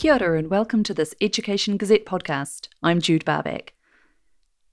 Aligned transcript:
Kia 0.00 0.16
ora 0.18 0.38
and 0.38 0.48
welcome 0.48 0.82
to 0.84 0.94
this 0.94 1.14
Education 1.20 1.76
Gazette 1.76 2.06
podcast. 2.06 2.68
I'm 2.82 3.02
Jude 3.02 3.22
Barback. 3.26 3.74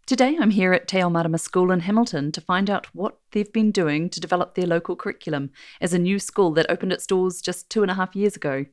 Today 0.05 0.37
I'm 0.39 0.51
here 0.51 0.71
at 0.71 0.87
Te 0.87 1.03
Marama 1.03 1.37
School 1.37 1.69
in 1.69 1.81
Hamilton 1.81 2.31
to 2.31 2.39
find 2.39 2.69
out 2.69 2.87
what 2.95 3.17
they've 3.33 3.51
been 3.51 3.71
doing 3.71 4.09
to 4.11 4.21
develop 4.21 4.55
their 4.55 4.65
local 4.65 4.95
curriculum 4.95 5.49
as 5.81 5.93
a 5.93 5.99
new 5.99 6.17
school 6.17 6.51
that 6.51 6.71
opened 6.71 6.93
its 6.93 7.05
doors 7.05 7.41
just 7.41 7.69
two 7.69 7.81
and 7.81 7.91
a 7.91 7.95
half 7.95 8.15
years 8.15 8.37
ago. 8.37 8.67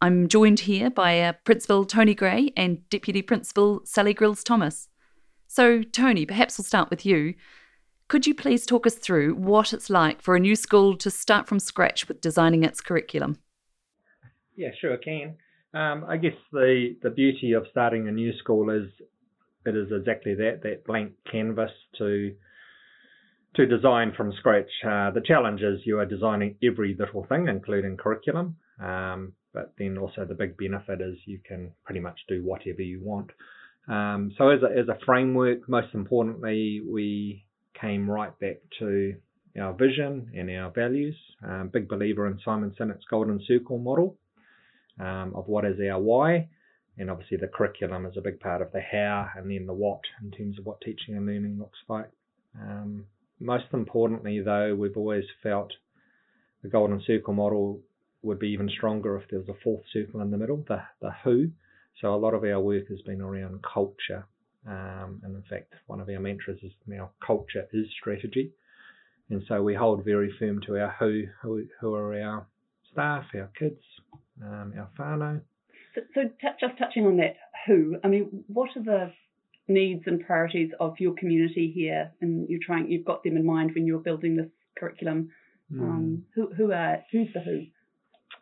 I'm 0.00 0.26
joined 0.26 0.58
here 0.58 0.90
by 0.90 1.20
uh, 1.20 1.34
Principal 1.44 1.84
Tony 1.84 2.16
Gray 2.16 2.52
and 2.56 2.80
Deputy 2.90 3.22
Principal 3.22 3.82
Sally 3.84 4.14
Grills 4.14 4.42
Thomas. 4.42 4.88
So, 5.46 5.84
Tony, 5.84 6.26
perhaps 6.26 6.58
we'll 6.58 6.64
start 6.64 6.90
with 6.90 7.06
you. 7.06 7.34
Could 8.08 8.26
you 8.26 8.34
please 8.34 8.66
talk 8.66 8.84
us 8.84 8.96
through 8.96 9.36
what 9.36 9.72
it's 9.72 9.90
like 9.90 10.22
for 10.22 10.34
a 10.34 10.40
new 10.40 10.56
school 10.56 10.96
to 10.96 11.08
start 11.08 11.46
from 11.46 11.60
scratch 11.60 12.08
with 12.08 12.20
designing 12.20 12.64
its 12.64 12.80
curriculum? 12.80 13.38
Yeah, 14.56 14.70
sure, 14.80 14.96
can. 14.96 15.36
Um, 15.74 16.04
I 16.08 16.16
guess 16.16 16.32
the, 16.52 16.96
the 17.02 17.10
beauty 17.10 17.52
of 17.52 17.66
starting 17.70 18.08
a 18.08 18.12
new 18.12 18.32
school 18.38 18.70
is 18.70 18.88
it 19.66 19.76
is 19.76 19.88
exactly 19.90 20.34
that 20.34 20.60
that 20.62 20.84
blank 20.86 21.12
canvas 21.30 21.72
to 21.98 22.34
to 23.56 23.66
design 23.66 24.12
from 24.16 24.32
scratch. 24.38 24.70
Uh, 24.84 25.10
the 25.10 25.22
challenge 25.24 25.60
is 25.60 25.80
you 25.84 25.98
are 25.98 26.06
designing 26.06 26.56
every 26.62 26.94
little 26.98 27.24
thing, 27.24 27.48
including 27.48 27.96
curriculum. 27.96 28.56
Um, 28.80 29.32
but 29.52 29.72
then 29.78 29.96
also 29.96 30.26
the 30.26 30.34
big 30.34 30.56
benefit 30.58 31.00
is 31.00 31.16
you 31.24 31.40
can 31.46 31.72
pretty 31.84 32.00
much 32.00 32.18
do 32.28 32.44
whatever 32.44 32.82
you 32.82 33.00
want. 33.02 33.30
Um, 33.88 34.32
so 34.36 34.50
as 34.50 34.60
a, 34.62 34.78
as 34.78 34.88
a 34.88 34.98
framework, 35.06 35.68
most 35.68 35.94
importantly, 35.94 36.82
we 36.86 37.44
came 37.80 38.10
right 38.10 38.38
back 38.38 38.56
to 38.78 39.14
our 39.58 39.72
vision 39.72 40.30
and 40.34 40.50
our 40.50 40.70
values. 40.70 41.16
Um, 41.42 41.70
big 41.72 41.88
believer 41.88 42.26
in 42.26 42.38
Simon 42.44 42.74
Sinek's 42.78 43.06
Golden 43.08 43.40
Circle 43.46 43.78
model 43.78 44.18
um, 45.00 45.32
of 45.34 45.48
what 45.48 45.64
is 45.64 45.76
our 45.80 46.00
why, 46.00 46.48
and 46.98 47.10
obviously 47.10 47.36
the 47.36 47.48
curriculum 47.48 48.06
is 48.06 48.16
a 48.16 48.22
big 48.22 48.40
part 48.40 48.62
of 48.62 48.72
the 48.72 48.80
how 48.80 49.28
and 49.36 49.50
then 49.50 49.66
the 49.66 49.72
what 49.72 50.00
in 50.22 50.30
terms 50.30 50.58
of 50.58 50.66
what 50.66 50.80
teaching 50.80 51.16
and 51.16 51.26
learning 51.26 51.58
looks 51.58 51.78
like. 51.88 52.10
Um, 52.60 53.04
most 53.38 53.66
importantly, 53.72 54.40
though, 54.40 54.74
we've 54.74 54.96
always 54.96 55.24
felt 55.42 55.72
the 56.62 56.68
golden 56.68 57.02
circle 57.06 57.34
model 57.34 57.80
would 58.22 58.38
be 58.38 58.48
even 58.48 58.68
stronger 58.68 59.16
if 59.16 59.28
there 59.28 59.38
was 59.38 59.48
a 59.48 59.62
fourth 59.62 59.84
circle 59.92 60.20
in 60.20 60.30
the 60.30 60.38
middle, 60.38 60.64
the 60.68 60.82
the 61.00 61.12
who. 61.22 61.50
So 62.00 62.14
a 62.14 62.16
lot 62.16 62.34
of 62.34 62.44
our 62.44 62.60
work 62.60 62.88
has 62.88 63.00
been 63.02 63.20
around 63.20 63.62
culture, 63.62 64.26
um, 64.66 65.20
and 65.22 65.34
in 65.34 65.42
fact, 65.48 65.74
one 65.86 66.00
of 66.00 66.08
our 66.08 66.20
mantras 66.20 66.58
is 66.62 66.72
now 66.86 67.10
culture 67.24 67.66
is 67.72 67.86
strategy. 68.00 68.52
And 69.30 69.42
so 69.48 69.62
we 69.62 69.74
hold 69.74 70.04
very 70.04 70.32
firm 70.38 70.60
to 70.66 70.78
our 70.78 70.94
who, 70.98 71.24
who, 71.42 71.64
who 71.80 71.94
are 71.94 72.20
our 72.20 72.46
staff, 72.92 73.24
our 73.34 73.50
kids, 73.58 73.82
um, 74.42 74.72
whānau. 74.98 75.40
So, 75.94 76.00
so 76.14 76.20
t- 76.24 76.48
just 76.60 76.78
touching 76.78 77.06
on 77.06 77.16
that, 77.18 77.36
who? 77.66 77.96
I 78.04 78.08
mean, 78.08 78.44
what 78.48 78.70
are 78.76 78.82
the 78.82 79.12
needs 79.68 80.02
and 80.06 80.24
priorities 80.24 80.70
of 80.78 80.94
your 80.98 81.14
community 81.14 81.72
here? 81.74 82.12
And 82.20 82.48
you're 82.48 82.60
trying, 82.64 82.90
you've 82.90 83.04
got 83.04 83.24
them 83.24 83.36
in 83.36 83.44
mind 83.46 83.72
when 83.74 83.86
you're 83.86 83.98
building 83.98 84.36
this 84.36 84.50
curriculum. 84.78 85.30
Mm. 85.72 85.80
Um, 85.80 86.22
who, 86.34 86.52
who 86.54 86.72
are, 86.72 86.98
who's 87.10 87.28
the 87.34 87.40
who? 87.40 87.66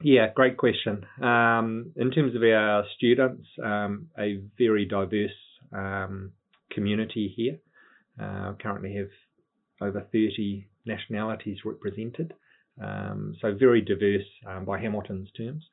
Yeah, 0.02 0.26
great 0.34 0.56
question. 0.56 1.06
Um, 1.22 1.92
in 1.96 2.10
terms 2.10 2.34
of 2.34 2.42
our 2.42 2.84
students, 2.96 3.46
um, 3.62 4.08
a 4.18 4.40
very 4.58 4.84
diverse 4.84 5.30
um, 5.72 6.32
community 6.70 7.32
here. 7.34 7.58
Uh, 8.20 8.52
currently 8.60 8.94
have 8.94 9.08
over 9.80 10.00
30 10.12 10.68
nationalities 10.86 11.58
represented. 11.64 12.34
Um, 12.80 13.34
so 13.40 13.54
very 13.54 13.80
diverse 13.80 14.26
um, 14.46 14.64
by 14.64 14.80
Hamilton's 14.80 15.30
terms. 15.36 15.64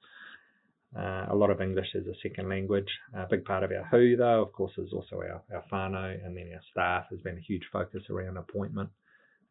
Uh, 0.98 1.26
a 1.30 1.36
lot 1.36 1.50
of 1.50 1.62
English 1.62 1.88
is 1.96 2.06
a 2.08 2.14
second 2.22 2.50
language. 2.50 2.90
A 3.16 3.26
big 3.30 3.46
part 3.46 3.64
of 3.64 3.72
our 3.72 3.86
who, 3.86 4.18
though, 4.18 4.42
of 4.42 4.52
course, 4.52 4.74
is 4.78 4.92
also 4.92 5.18
our, 5.18 5.42
our 5.54 5.64
whānau, 5.72 6.26
and 6.26 6.36
then 6.36 6.52
our 6.54 6.62
staff 6.72 7.06
has 7.12 7.22
been 7.22 7.38
a 7.38 7.42
huge 7.42 7.64
focus 7.72 8.04
around 8.10 8.38
appointment. 8.38 8.90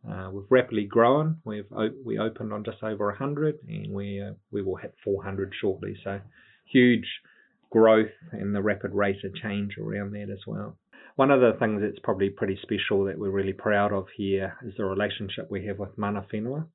Uh, 0.08 0.30
we've 0.32 0.50
rapidly 0.50 0.84
grown. 0.84 1.38
We've 1.44 1.66
we 2.04 2.18
opened 2.18 2.52
on 2.52 2.64
just 2.64 2.82
over 2.82 3.06
100, 3.06 3.58
and 3.68 3.92
we 3.92 4.22
uh, 4.22 4.32
we 4.50 4.62
will 4.62 4.76
hit 4.76 4.94
400 5.04 5.52
shortly. 5.60 5.96
So 6.04 6.20
huge 6.66 7.06
growth 7.70 8.10
and 8.32 8.54
the 8.54 8.62
rapid 8.62 8.92
rate 8.92 9.24
of 9.24 9.34
change 9.34 9.76
around 9.78 10.12
that 10.12 10.28
as 10.30 10.40
well. 10.46 10.76
One 11.16 11.30
of 11.30 11.40
the 11.40 11.56
things 11.58 11.80
that's 11.82 11.98
probably 12.02 12.30
pretty 12.30 12.58
special 12.62 13.04
that 13.04 13.18
we're 13.18 13.30
really 13.30 13.52
proud 13.52 13.92
of 13.92 14.06
here 14.16 14.56
is 14.64 14.74
the 14.76 14.84
relationship 14.84 15.50
we 15.50 15.66
have 15.66 15.78
with 15.78 15.96
Mana 15.96 16.24
Whenua, 16.32 16.66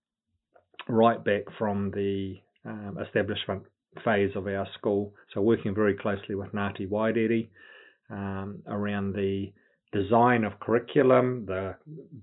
right 0.87 1.23
back 1.23 1.43
from 1.57 1.91
the 1.91 2.35
um, 2.65 2.97
establishment 3.03 3.63
phase 4.03 4.31
of 4.35 4.47
our 4.47 4.67
school. 4.77 5.13
So 5.33 5.41
working 5.41 5.73
very 5.75 5.95
closely 5.95 6.35
with 6.35 6.51
Ngāti 6.51 6.89
Wairere 6.89 7.47
um, 8.09 8.61
around 8.67 9.13
the 9.13 9.51
design 9.91 10.43
of 10.43 10.59
curriculum, 10.59 11.45
the 11.45 11.75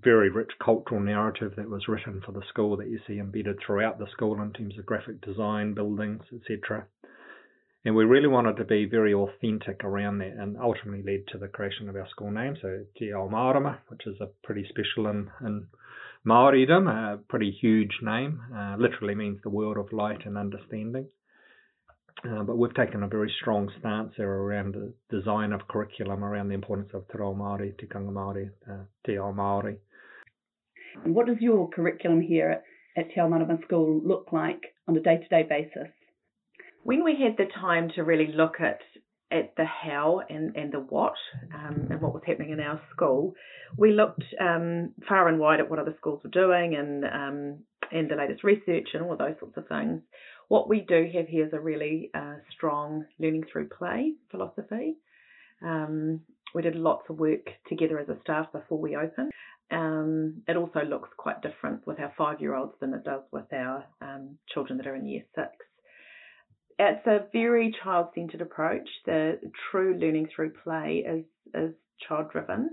very 0.03 0.29
rich 0.29 0.51
cultural 0.63 1.01
narrative 1.01 1.53
that 1.57 1.69
was 1.69 1.87
written 1.87 2.21
for 2.25 2.31
the 2.31 2.43
school 2.49 2.77
that 2.77 2.89
you 2.89 2.99
see 3.07 3.17
embedded 3.17 3.57
throughout 3.65 3.97
the 3.97 4.07
school 4.11 4.39
in 4.41 4.53
terms 4.53 4.77
of 4.77 4.85
graphic 4.85 5.19
design, 5.21 5.73
buildings, 5.73 6.21
etc. 6.33 6.85
And 7.85 7.95
we 7.95 8.05
really 8.05 8.27
wanted 8.27 8.57
to 8.57 8.63
be 8.63 8.85
very 8.85 9.13
authentic 9.13 9.83
around 9.83 10.19
that 10.19 10.35
and 10.39 10.55
ultimately 10.57 11.03
led 11.03 11.27
to 11.31 11.37
the 11.37 11.47
creation 11.47 11.89
of 11.89 11.95
our 11.95 12.07
school 12.09 12.31
name, 12.31 12.55
so 12.61 12.85
Te 12.97 13.11
Ao 13.11 13.27
which 13.89 14.07
is 14.07 14.21
a 14.21 14.29
pretty 14.43 14.65
special 14.69 15.07
in, 15.07 15.29
in 15.41 15.67
Maoridom, 16.25 16.87
a 16.87 17.17
pretty 17.27 17.51
huge 17.51 17.99
name, 18.01 18.39
uh, 18.55 18.77
literally 18.77 19.15
means 19.15 19.39
the 19.41 19.49
world 19.49 19.77
of 19.77 19.91
light 19.91 20.25
and 20.25 20.37
understanding. 20.37 21.07
Uh, 22.25 22.43
but 22.43 22.57
we've 22.57 22.73
taken 22.73 23.03
a 23.03 23.07
very 23.07 23.31
strong 23.41 23.69
stance 23.79 24.13
there 24.17 24.31
around 24.31 24.73
the 24.73 24.93
design 25.09 25.51
of 25.51 25.67
curriculum 25.67 26.23
around 26.23 26.47
the 26.47 26.53
importance 26.53 26.89
of 26.93 27.07
Te 27.09 27.17
Reo 27.17 27.33
Māori, 27.33 27.73
Tikanga 27.75 28.11
Māori, 28.11 28.49
uh, 28.69 28.83
Te 29.05 29.17
Ao 29.17 29.33
Māori. 29.33 29.77
And 31.03 31.15
what 31.15 31.27
does 31.27 31.37
your 31.39 31.69
curriculum 31.69 32.21
here 32.21 32.61
at 32.95 33.09
Te 33.09 33.19
Ao 33.19 33.27
Marama 33.27 33.57
School 33.65 34.01
look 34.05 34.29
like 34.31 34.61
on 34.87 34.95
a 34.95 35.01
day-to-day 35.01 35.43
basis? 35.49 35.91
When 36.83 37.03
we 37.03 37.17
had 37.21 37.37
the 37.37 37.51
time 37.51 37.89
to 37.95 38.03
really 38.03 38.27
look 38.33 38.55
at 38.59 38.79
at 39.31 39.55
the 39.57 39.65
how 39.65 40.21
and, 40.29 40.55
and 40.55 40.71
the 40.71 40.79
what 40.79 41.15
um, 41.55 41.87
and 41.89 41.99
what 41.99 42.13
was 42.13 42.21
happening 42.25 42.51
in 42.51 42.59
our 42.59 42.79
school, 42.93 43.33
we 43.75 43.91
looked 43.91 44.23
um, 44.39 44.93
far 45.09 45.27
and 45.27 45.39
wide 45.39 45.59
at 45.59 45.69
what 45.69 45.79
other 45.79 45.95
schools 45.97 46.21
were 46.23 46.29
doing 46.29 46.75
and 46.75 47.03
um, 47.03 47.59
and 47.91 48.09
the 48.09 48.15
latest 48.15 48.43
research 48.43 48.89
and 48.93 49.03
all 49.03 49.17
those 49.17 49.35
sorts 49.39 49.57
of 49.57 49.67
things. 49.67 50.01
What 50.47 50.69
we 50.69 50.81
do 50.81 51.09
have 51.13 51.27
here 51.27 51.47
is 51.47 51.53
a 51.53 51.59
really 51.59 52.11
uh, 52.13 52.35
strong 52.51 53.05
learning 53.19 53.45
through 53.51 53.69
play 53.69 54.13
philosophy. 54.29 54.97
Um, 55.63 56.21
we 56.53 56.61
did 56.61 56.75
lots 56.75 57.09
of 57.09 57.17
work 57.17 57.49
together 57.67 57.99
as 57.99 58.09
a 58.09 58.19
staff 58.21 58.51
before 58.51 58.79
we 58.79 58.95
opened. 58.95 59.31
Um, 59.71 60.43
it 60.47 60.55
also 60.55 60.81
looks 60.81 61.09
quite 61.17 61.41
different 61.41 61.87
with 61.87 61.99
our 61.99 62.13
five 62.17 62.41
year 62.41 62.55
olds 62.55 62.73
than 62.79 62.93
it 62.93 63.03
does 63.03 63.23
with 63.31 63.51
our 63.53 63.85
um, 64.01 64.37
children 64.53 64.77
that 64.77 64.87
are 64.87 64.95
in 64.95 65.07
year 65.07 65.23
six. 65.33 65.49
It's 66.77 67.05
a 67.07 67.25
very 67.31 67.73
child 67.83 68.07
centered 68.13 68.41
approach. 68.41 68.87
The 69.05 69.39
true 69.71 69.97
learning 69.99 70.29
through 70.35 70.53
play 70.63 71.03
is, 71.07 71.25
is 71.53 71.73
child 72.07 72.31
driven. 72.31 72.71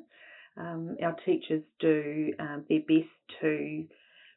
Um, 0.57 0.97
our 1.03 1.17
teachers 1.25 1.63
do 1.79 2.33
um, 2.39 2.65
their 2.69 2.81
best 2.81 3.09
to 3.41 3.85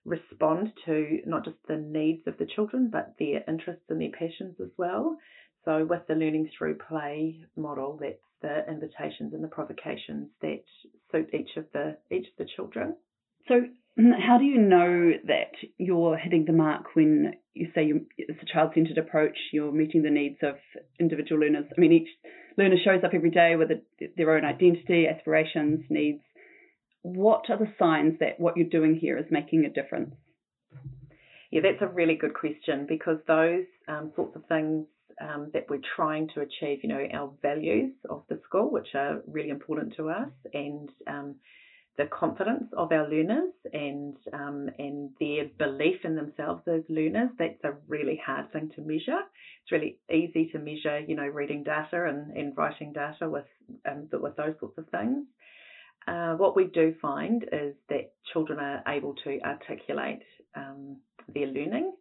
respond 0.05 0.73
to 0.85 1.19
not 1.25 1.45
just 1.45 1.57
the 1.67 1.77
needs 1.77 2.27
of 2.27 2.37
the 2.37 2.45
children, 2.45 2.89
but 2.91 3.13
their 3.19 3.43
interests 3.47 3.85
and 3.89 4.01
their 4.01 4.11
passions 4.11 4.55
as 4.61 4.69
well. 4.77 5.17
So 5.65 5.85
with 5.85 6.01
the 6.07 6.15
learning 6.15 6.49
through 6.57 6.77
play 6.77 7.45
model, 7.55 7.97
that's 8.01 8.17
the 8.41 8.69
invitations 8.69 9.33
and 9.33 9.43
the 9.43 9.47
provocations 9.47 10.29
that 10.41 10.63
suit 11.11 11.33
each 11.33 11.55
of 11.55 11.65
the 11.71 11.97
each 12.11 12.27
of 12.27 12.37
the 12.37 12.47
children. 12.55 12.95
So 13.47 13.61
mm, 13.97 14.11
how 14.19 14.37
do 14.37 14.43
you 14.43 14.59
know 14.59 15.11
that 15.27 15.51
you're 15.77 16.17
hitting 16.17 16.45
the 16.45 16.53
mark 16.53 16.95
when 16.95 17.33
you 17.53 17.69
say 17.73 17.85
you, 17.85 18.05
it's 18.17 18.41
a 18.41 18.53
child-centered 18.53 18.97
approach, 18.97 19.37
you're 19.51 19.71
meeting 19.71 20.01
the 20.01 20.09
needs 20.09 20.37
of 20.41 20.55
individual 20.99 21.41
learners? 21.41 21.65
I 21.75 21.79
mean, 21.79 21.93
each 21.93 22.09
learner 22.57 22.77
shows 22.83 23.03
up 23.03 23.13
every 23.13 23.31
day 23.31 23.55
with 23.55 23.69
a, 23.71 23.81
their 24.17 24.35
own 24.35 24.43
identity, 24.43 25.07
aspirations, 25.07 25.85
needs, 25.89 26.23
what 27.03 27.49
are 27.49 27.57
the 27.57 27.71
signs 27.77 28.17
that 28.19 28.39
what 28.39 28.57
you're 28.57 28.67
doing 28.67 28.95
here 28.95 29.17
is 29.17 29.25
making 29.29 29.65
a 29.65 29.69
difference? 29.69 30.15
Yeah, 31.51 31.61
that's 31.61 31.81
a 31.81 31.87
really 31.87 32.15
good 32.15 32.33
question 32.33 32.87
because 32.87 33.19
those 33.27 33.65
um, 33.87 34.11
sorts 34.15 34.35
of 34.35 34.45
things 34.47 34.87
um, 35.21 35.51
that 35.53 35.69
we're 35.69 35.81
trying 35.95 36.29
to 36.33 36.41
achieve, 36.41 36.79
you 36.81 36.89
know, 36.89 37.05
our 37.13 37.31
values 37.41 37.93
of 38.09 38.23
the 38.29 38.39
school, 38.45 38.71
which 38.71 38.87
are 38.95 39.21
really 39.27 39.49
important 39.49 39.95
to 39.97 40.09
us, 40.09 40.29
and 40.53 40.89
um, 41.05 41.35
the 41.97 42.05
confidence 42.05 42.65
of 42.75 42.91
our 42.91 43.07
learners 43.07 43.53
and 43.71 44.17
um, 44.33 44.69
and 44.79 45.11
their 45.19 45.45
belief 45.59 45.97
in 46.03 46.15
themselves 46.15 46.63
as 46.67 46.81
learners. 46.89 47.29
That's 47.37 47.63
a 47.63 47.73
really 47.87 48.19
hard 48.25 48.51
thing 48.51 48.71
to 48.75 48.81
measure. 48.81 49.21
It's 49.61 49.71
really 49.71 49.99
easy 50.11 50.49
to 50.53 50.59
measure, 50.59 50.99
you 50.99 51.15
know, 51.15 51.27
reading 51.27 51.63
data 51.63 52.05
and, 52.07 52.35
and 52.35 52.57
writing 52.57 52.93
data 52.93 53.29
with 53.29 53.45
um, 53.87 54.07
with 54.11 54.35
those 54.35 54.55
sorts 54.59 54.77
of 54.77 54.89
things. 54.89 55.27
Uh, 56.07 56.33
what 56.35 56.55
we 56.55 56.65
do 56.65 56.93
find 57.01 57.43
is 57.51 57.75
that 57.89 58.13
children 58.31 58.59
are 58.59 58.83
able 58.87 59.13
to 59.23 59.39
articulate 59.41 60.21
um, 60.55 60.97
their 61.33 61.47
learning. 61.47 61.93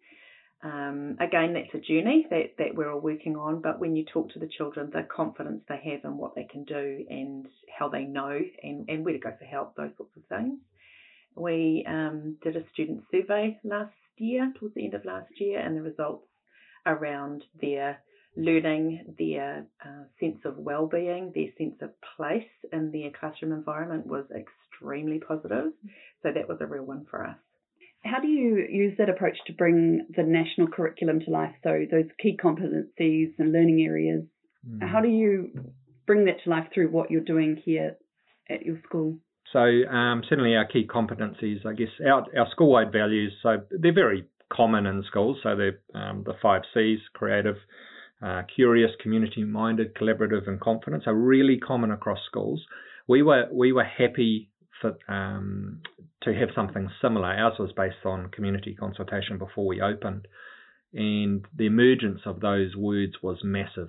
Um, 0.64 1.16
again, 1.20 1.54
that's 1.54 1.74
a 1.74 1.78
journey 1.78 2.26
that, 2.30 2.54
that 2.58 2.74
we're 2.74 2.92
all 2.92 3.00
working 3.00 3.36
on, 3.36 3.60
but 3.60 3.80
when 3.80 3.96
you 3.96 4.04
talk 4.04 4.30
to 4.32 4.38
the 4.38 4.48
children, 4.56 4.90
the 4.92 5.02
confidence 5.14 5.62
they 5.68 5.80
have 5.90 6.04
in 6.04 6.16
what 6.16 6.34
they 6.36 6.44
can 6.44 6.64
do 6.64 7.04
and 7.10 7.46
how 7.76 7.88
they 7.88 8.04
know 8.04 8.40
and, 8.62 8.88
and 8.88 9.04
where 9.04 9.14
to 9.14 9.20
go 9.20 9.32
for 9.36 9.44
help, 9.44 9.74
those 9.74 9.90
sorts 9.96 10.16
of 10.16 10.22
things. 10.26 10.58
We 11.34 11.84
um, 11.88 12.36
did 12.42 12.56
a 12.56 12.64
student 12.72 13.02
survey 13.10 13.58
last 13.64 13.92
year, 14.18 14.52
towards 14.58 14.74
the 14.74 14.84
end 14.84 14.94
of 14.94 15.04
last 15.04 15.32
year, 15.40 15.58
and 15.58 15.76
the 15.76 15.82
results 15.82 16.26
around 16.86 17.44
their 17.60 17.98
learning, 18.36 19.14
their 19.18 19.66
uh, 19.84 20.04
sense 20.18 20.38
of 20.44 20.56
well-being, 20.56 21.32
their 21.34 21.48
sense 21.58 21.76
of 21.82 21.90
place 22.16 22.48
in 22.72 22.90
their 22.90 23.10
classroom 23.18 23.52
environment 23.52 24.06
was 24.06 24.24
extremely 24.30 25.20
positive. 25.20 25.72
So 26.22 26.30
that 26.34 26.48
was 26.48 26.58
a 26.60 26.66
real 26.66 26.84
win 26.84 27.06
for 27.10 27.26
us. 27.26 27.36
How 28.04 28.20
do 28.20 28.26
you 28.26 28.66
use 28.68 28.94
that 28.98 29.08
approach 29.08 29.36
to 29.46 29.52
bring 29.52 30.06
the 30.16 30.24
national 30.24 30.68
curriculum 30.68 31.20
to 31.20 31.30
life? 31.30 31.54
So 31.62 31.84
those 31.90 32.06
key 32.20 32.36
competencies 32.42 33.32
and 33.38 33.52
learning 33.52 33.82
areas. 33.82 34.24
Mm. 34.68 34.88
How 34.88 35.00
do 35.00 35.08
you 35.08 35.72
bring 36.06 36.24
that 36.24 36.42
to 36.44 36.50
life 36.50 36.66
through 36.74 36.88
what 36.90 37.10
you're 37.10 37.20
doing 37.20 37.60
here 37.64 37.96
at 38.50 38.62
your 38.62 38.80
school? 38.88 39.18
So 39.52 39.60
um, 39.60 40.22
certainly 40.28 40.56
our 40.56 40.66
key 40.66 40.86
competencies, 40.86 41.64
I 41.66 41.74
guess, 41.74 41.88
our, 42.04 42.24
our 42.36 42.48
school-wide 42.50 42.90
values. 42.90 43.32
So 43.42 43.58
they're 43.70 43.94
very 43.94 44.24
common 44.52 44.86
in 44.86 45.04
schools. 45.06 45.38
So 45.42 45.54
they're 45.56 45.80
um, 45.94 46.24
the 46.24 46.34
five 46.42 46.62
C's: 46.74 46.98
creative, 47.12 47.56
uh, 48.22 48.42
curious, 48.54 48.90
community-minded, 49.02 49.94
collaborative, 49.94 50.46
and 50.46 50.60
confident. 50.60 51.06
are 51.06 51.14
really 51.14 51.58
common 51.58 51.90
across 51.90 52.20
schools. 52.26 52.62
We 53.08 53.22
were 53.22 53.48
we 53.52 53.72
were 53.72 53.84
happy 53.84 54.50
for 54.80 54.96
um, 55.08 55.80
to 56.22 56.32
have 56.32 56.50
something 56.54 56.88
similar. 57.00 57.28
Ours 57.28 57.54
was 57.58 57.72
based 57.76 58.04
on 58.04 58.28
community 58.30 58.74
consultation 58.74 59.38
before 59.38 59.66
we 59.66 59.80
opened, 59.80 60.28
and 60.94 61.44
the 61.56 61.66
emergence 61.66 62.20
of 62.26 62.40
those 62.40 62.76
words 62.76 63.14
was 63.22 63.38
massive. 63.42 63.88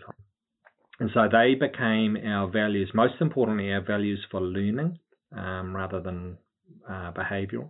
And 0.99 1.09
so 1.13 1.27
they 1.31 1.55
became 1.55 2.17
our 2.17 2.47
values. 2.47 2.91
Most 2.93 3.15
importantly, 3.19 3.71
our 3.71 3.81
values 3.81 4.25
for 4.29 4.41
learning 4.41 4.99
um, 5.35 5.75
rather 5.75 5.99
than 5.99 6.37
uh, 6.87 7.11
behavioural. 7.11 7.69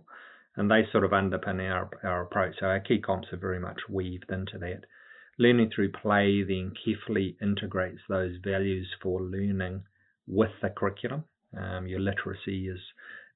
And 0.56 0.70
they 0.70 0.82
sort 0.92 1.04
of 1.04 1.10
underpin 1.10 1.60
our, 1.60 1.90
our 2.04 2.22
approach. 2.22 2.54
So 2.60 2.66
our 2.66 2.80
key 2.80 3.00
comps 3.00 3.28
are 3.32 3.38
very 3.38 3.58
much 3.58 3.80
weaved 3.88 4.30
into 4.30 4.58
that. 4.58 4.84
Learning 5.38 5.70
through 5.74 5.92
play 5.92 6.42
then 6.42 6.72
carefully 6.84 7.36
integrates 7.42 8.00
those 8.08 8.36
values 8.42 8.88
for 9.02 9.20
learning 9.20 9.82
with 10.26 10.50
the 10.62 10.70
curriculum. 10.70 11.24
Um, 11.56 11.86
your 11.86 12.00
literacy 12.00 12.68
is 12.68 12.80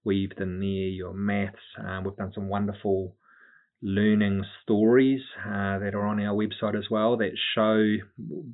weaved 0.04 0.40
in 0.40 0.60
there, 0.60 0.68
your 0.68 1.12
maths. 1.12 1.56
Um, 1.78 2.04
we've 2.04 2.16
done 2.16 2.32
some 2.34 2.48
wonderful 2.48 3.14
learning 3.82 4.44
stories 4.62 5.20
uh, 5.44 5.78
that 5.78 5.94
are 5.94 6.06
on 6.06 6.20
our 6.20 6.34
website 6.34 6.76
as 6.76 6.90
well 6.90 7.16
that 7.16 7.30
show 7.54 7.96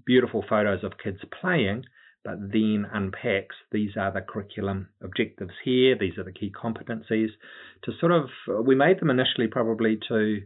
beautiful 0.04 0.44
photos 0.48 0.84
of 0.84 0.92
kids 1.02 1.18
playing 1.40 1.84
but 2.24 2.40
then 2.40 2.86
unpacks 2.92 3.54
these 3.70 3.90
are 3.98 4.10
the 4.10 4.22
curriculum 4.22 4.88
objectives 5.02 5.52
here, 5.62 5.96
these 5.98 6.16
are 6.16 6.24
the 6.24 6.32
key 6.32 6.50
competencies. 6.50 7.28
To 7.84 7.92
sort 8.00 8.12
of, 8.12 8.30
we 8.64 8.74
made 8.74 8.98
them 8.98 9.10
initially 9.10 9.46
probably 9.46 9.98
to 10.08 10.40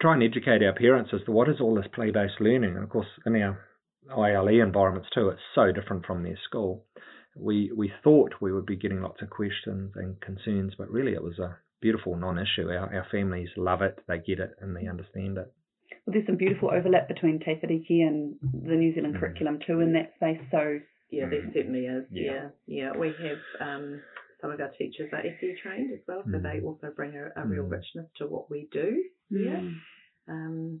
try 0.00 0.14
and 0.14 0.22
educate 0.22 0.62
our 0.62 0.74
parents 0.74 1.10
as 1.12 1.20
to 1.26 1.32
what 1.32 1.48
is 1.48 1.60
all 1.60 1.74
this 1.74 1.86
play 1.94 2.10
based 2.10 2.40
learning. 2.40 2.74
And 2.74 2.84
of 2.84 2.90
course, 2.90 3.06
in 3.26 3.36
our 3.36 3.58
ILE 4.10 4.48
environments 4.48 5.08
too, 5.14 5.28
it's 5.28 5.40
so 5.54 5.72
different 5.72 6.06
from 6.06 6.22
their 6.22 6.38
school. 6.44 6.84
We, 7.36 7.72
we 7.76 7.92
thought 8.02 8.34
we 8.40 8.52
would 8.52 8.66
be 8.66 8.76
getting 8.76 9.02
lots 9.02 9.20
of 9.22 9.30
questions 9.30 9.92
and 9.96 10.20
concerns, 10.20 10.74
but 10.78 10.90
really 10.90 11.12
it 11.12 11.22
was 11.22 11.38
a 11.38 11.56
beautiful 11.80 12.16
non 12.16 12.38
issue. 12.38 12.68
Our, 12.68 12.94
our 12.94 13.06
families 13.10 13.48
love 13.56 13.82
it, 13.82 13.98
they 14.06 14.18
get 14.18 14.38
it, 14.38 14.52
and 14.60 14.76
they 14.76 14.86
understand 14.86 15.38
it 15.38 15.52
well, 16.06 16.14
there's 16.14 16.26
some 16.26 16.36
beautiful 16.36 16.70
overlap 16.70 17.08
between 17.08 17.38
Te 17.38 17.54
Whāriki 17.54 18.06
and 18.06 18.36
the 18.42 18.74
New 18.74 18.94
Zealand 18.94 19.14
mm. 19.14 19.20
curriculum 19.20 19.58
too 19.66 19.80
in 19.80 19.94
that 19.94 20.12
space. 20.16 20.40
So 20.50 20.80
yeah, 21.10 21.28
there 21.30 21.42
mm. 21.42 21.54
certainly 21.54 21.86
is. 21.86 22.04
Yeah, 22.10 22.50
yeah. 22.66 22.92
yeah. 22.92 22.98
We 22.98 23.08
have 23.08 23.66
um, 23.66 24.02
some 24.40 24.50
of 24.50 24.60
our 24.60 24.70
teachers 24.76 25.10
are 25.12 25.22
ECE 25.22 25.56
trained 25.62 25.92
as 25.92 26.00
well, 26.06 26.22
so 26.24 26.38
mm. 26.38 26.42
they 26.42 26.60
also 26.64 26.92
bring 26.94 27.14
a, 27.16 27.40
a 27.40 27.46
real 27.46 27.64
mm. 27.64 27.70
richness 27.70 28.06
to 28.18 28.26
what 28.26 28.50
we 28.50 28.68
do. 28.70 29.02
Yeah. 29.40 29.60
Mm. 29.60 29.74
Um, 30.28 30.80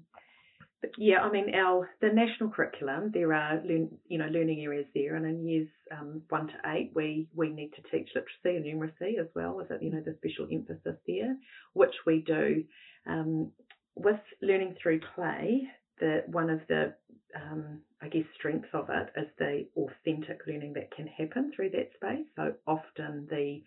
but 0.80 0.90
yeah, 0.98 1.20
I 1.20 1.30
mean, 1.30 1.54
our 1.54 1.88
the 2.02 2.10
national 2.12 2.50
curriculum 2.50 3.10
there 3.14 3.32
are 3.32 3.62
learn, 3.64 3.88
you 4.06 4.18
know 4.18 4.26
learning 4.26 4.60
areas 4.60 4.86
there, 4.94 5.16
and 5.16 5.24
in 5.24 5.48
years 5.48 5.68
um, 5.90 6.22
one 6.28 6.48
to 6.48 6.54
eight 6.66 6.92
we 6.94 7.26
we 7.34 7.48
need 7.48 7.72
to 7.72 7.82
teach 7.90 8.10
literacy 8.14 8.56
and 8.56 8.66
numeracy 8.66 9.18
as 9.18 9.28
well, 9.34 9.56
with 9.56 9.70
you 9.80 9.90
know 9.90 10.02
the 10.04 10.14
special 10.18 10.46
emphasis 10.52 10.96
there, 11.06 11.36
which 11.72 11.94
we 12.06 12.20
do. 12.20 12.64
Um, 13.06 13.50
with 13.96 14.20
learning 14.42 14.76
through 14.82 15.00
play, 15.14 15.62
the 16.00 16.24
one 16.26 16.50
of 16.50 16.60
the 16.68 16.94
um, 17.34 17.80
I 18.02 18.08
guess 18.08 18.24
strengths 18.38 18.68
of 18.74 18.90
it 18.90 19.12
is 19.16 19.28
the 19.38 19.66
authentic 19.76 20.40
learning 20.46 20.74
that 20.74 20.90
can 20.94 21.06
happen 21.06 21.52
through 21.54 21.70
that 21.70 21.92
space. 21.94 22.26
So 22.36 22.54
often 22.66 23.26
the 23.30 23.62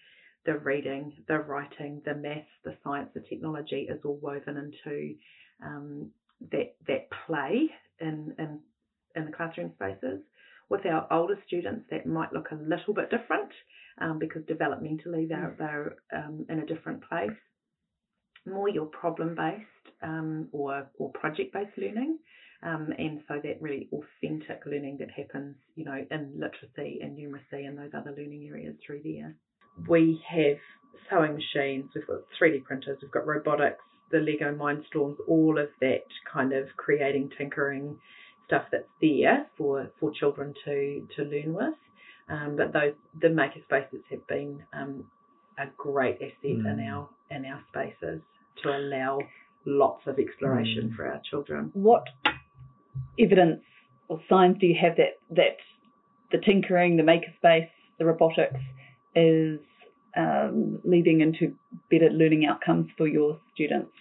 the 0.47 0.57
reading, 0.57 1.11
the 1.27 1.37
writing, 1.37 2.01
the 2.05 2.15
maths, 2.15 2.47
the 2.63 2.75
science, 2.83 3.09
the 3.13 3.19
technology 3.19 3.87
is 3.89 3.99
all 4.05 4.17
woven 4.21 4.57
into 4.57 5.13
um, 5.63 6.09
that 6.51 6.75
that 6.87 7.09
play 7.27 7.69
in 7.99 8.33
in 8.39 8.59
in 9.15 9.25
the 9.25 9.31
classroom 9.31 9.71
spaces. 9.75 10.21
With 10.69 10.85
our 10.85 11.05
older 11.11 11.37
students, 11.45 11.85
that 11.91 12.05
might 12.05 12.33
look 12.33 12.51
a 12.51 12.55
little 12.55 12.93
bit 12.93 13.11
different 13.11 13.51
um, 13.99 14.19
because 14.19 14.41
developmentally 14.43 15.27
they're 15.27 15.55
they're 15.59 15.95
um, 16.15 16.45
in 16.49 16.59
a 16.59 16.65
different 16.65 17.03
place. 17.07 17.37
More 18.45 18.69
your 18.69 18.85
problem 18.85 19.35
based 19.35 19.95
um, 20.01 20.47
or 20.53 20.89
or 20.97 21.11
project 21.11 21.53
based 21.53 21.77
learning. 21.77 22.19
Um, 22.63 22.91
and 22.97 23.21
so 23.27 23.35
that 23.43 23.61
really 23.61 23.87
authentic 23.93 24.65
learning 24.65 24.97
that 24.99 25.11
happens, 25.11 25.57
you 25.75 25.85
know, 25.85 26.05
in 26.09 26.33
literacy 26.39 27.01
and 27.03 27.15
numeracy 27.15 27.67
and 27.67 27.77
those 27.77 27.91
other 27.93 28.15
learning 28.17 28.47
areas 28.49 28.75
through 28.83 29.01
there. 29.03 29.35
We 29.87 30.23
have 30.27 30.57
sewing 31.09 31.35
machines, 31.35 31.91
we've 31.93 32.07
got 32.07 32.21
3D 32.41 32.63
printers, 32.63 32.97
we've 33.01 33.11
got 33.11 33.27
robotics, 33.27 33.83
the 34.11 34.19
Lego 34.19 34.53
Mindstorms, 34.53 35.17
all 35.27 35.57
of 35.59 35.67
that 35.81 36.05
kind 36.31 36.53
of 36.53 36.67
creating, 36.77 37.31
tinkering 37.37 37.97
stuff 38.45 38.63
that's 38.71 38.87
there 39.01 39.47
for, 39.57 39.89
for 39.99 40.11
children 40.11 40.53
to, 40.65 41.05
to 41.15 41.23
learn 41.23 41.53
with. 41.53 41.73
Um, 42.29 42.55
but 42.57 42.73
those 42.73 42.93
the 43.21 43.29
maker 43.29 43.59
spaces 43.63 44.03
have 44.09 44.25
been 44.27 44.61
um, 44.73 45.05
a 45.57 45.65
great 45.77 46.15
asset 46.15 46.33
mm. 46.43 46.73
in 46.73 46.87
our 46.87 47.07
in 47.31 47.45
our 47.45 47.61
spaces 47.69 48.21
to 48.63 48.69
allow 48.69 49.19
lots 49.65 50.01
of 50.07 50.19
exploration 50.19 50.89
mm. 50.89 50.95
for 50.95 51.07
our 51.07 51.21
children. 51.29 51.71
What 51.73 52.03
evidence 53.17 53.61
or 54.09 54.19
signs 54.29 54.57
do 54.59 54.67
you 54.67 54.75
have 54.81 54.97
that 54.97 55.19
that 55.35 55.57
the 56.31 56.39
tinkering, 56.39 56.97
the 56.97 57.03
makerspace, 57.03 57.69
the 57.97 58.05
robotics 58.05 58.59
is 59.15 59.59
um, 60.17 60.79
leading 60.83 61.21
into 61.21 61.55
better 61.91 62.09
learning 62.09 62.45
outcomes 62.45 62.89
for 62.97 63.07
your 63.07 63.39
students? 63.53 63.91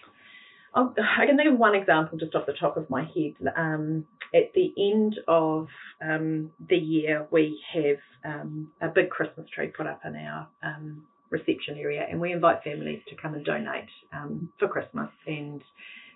I'll, 0.74 0.94
I 0.98 1.26
can 1.26 1.36
think 1.36 1.50
of 1.52 1.58
one 1.58 1.74
example 1.74 2.18
just 2.18 2.34
off 2.34 2.46
the 2.46 2.52
top 2.52 2.76
of 2.76 2.88
my 2.90 3.04
head. 3.04 3.34
Um, 3.56 4.06
at 4.34 4.52
the 4.54 4.72
end 4.78 5.16
of 5.26 5.68
um, 6.02 6.50
the 6.68 6.76
year, 6.76 7.26
we 7.30 7.60
have 7.72 7.98
um, 8.24 8.72
a 8.80 8.88
big 8.88 9.08
Christmas 9.10 9.48
tree 9.54 9.68
put 9.68 9.86
up 9.86 10.00
in 10.04 10.16
our 10.16 10.48
um, 10.62 11.06
reception 11.30 11.78
area, 11.78 12.04
and 12.08 12.20
we 12.20 12.32
invite 12.32 12.62
families 12.62 13.00
to 13.08 13.16
come 13.16 13.34
and 13.34 13.44
donate 13.44 13.88
um, 14.12 14.50
for 14.58 14.68
Christmas, 14.68 15.08
and 15.26 15.62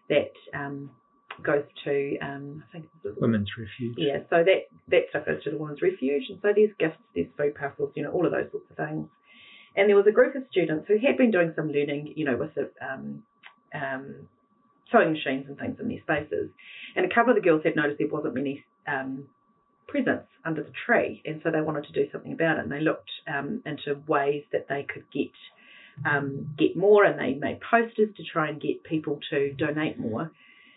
that 0.09 0.33
um, 0.55 0.91
goes 1.43 1.65
to 1.85 2.19
um, 2.21 2.63
I 2.69 2.73
think 2.73 2.89
Women's 3.19 3.49
Refuge. 3.59 3.95
Yeah, 3.97 4.19
so 4.29 4.45
that 4.45 4.67
that 4.89 5.03
stuff 5.11 5.27
goes 5.27 5.43
to 5.45 5.51
the 5.51 5.59
Women's 5.59 5.83
Refuge, 5.83 6.25
and 6.29 6.39
so 6.43 6.49
there's 6.55 6.71
gifts, 6.79 7.01
there's 7.15 7.29
food 7.39 7.55
parcels, 7.55 7.93
you 7.95 8.03
know, 8.03 8.11
all 8.11 8.27
of 8.27 8.33
those 8.33 8.51
sorts 8.51 8.67
of 8.71 8.77
things. 8.77 9.09
And 9.77 9.89
there 9.89 9.97
was 9.97 10.07
a 10.09 10.13
group 10.13 10.35
of 10.35 10.43
students 10.51 10.87
who 10.89 10.99
had 10.99 11.17
been 11.17 11.31
doing 11.31 11.53
some 11.55 11.71
learning, 11.71 12.15
you 12.17 12.25
know, 12.25 12.37
with 12.37 12.55
the 12.55 12.71
um, 12.81 13.23
um, 13.75 14.29
sewing 14.91 15.13
machines 15.13 15.47
and 15.49 15.59
things 15.59 15.79
in 15.81 15.89
their 15.89 16.01
spaces. 16.03 16.51
And 16.97 17.07
a 17.07 17.15
couple 17.15 17.31
of 17.31 17.37
the 17.37 17.43
girls 17.43 17.63
had 17.65 17.77
noticed 17.77 17.99
there 17.99 18.09
wasn't 18.09 18.35
many 18.35 18.65
um, 18.89 19.27
presents 19.87 20.29
under 20.45 20.63
the 20.63 20.73
tree, 20.87 21.23
and 21.25 21.41
so 21.43 21.51
they 21.51 21.61
wanted 21.61 21.85
to 21.85 21.93
do 21.93 22.11
something 22.11 22.33
about 22.33 22.59
it. 22.59 22.65
And 22.65 22.73
they 22.73 22.81
looked 22.81 23.11
um, 23.29 23.63
into 23.65 24.01
ways 24.07 24.45
that 24.53 24.67
they 24.69 24.87
could 24.93 25.05
get 25.13 25.31
um, 26.05 26.55
get 26.59 26.77
more, 26.77 27.05
and 27.05 27.19
they 27.19 27.35
made 27.35 27.61
posters 27.61 28.09
to 28.17 28.23
try 28.25 28.49
and 28.49 28.61
get 28.61 28.83
people 28.85 29.21
to 29.31 29.53
donate 29.53 29.99
more. 29.99 30.31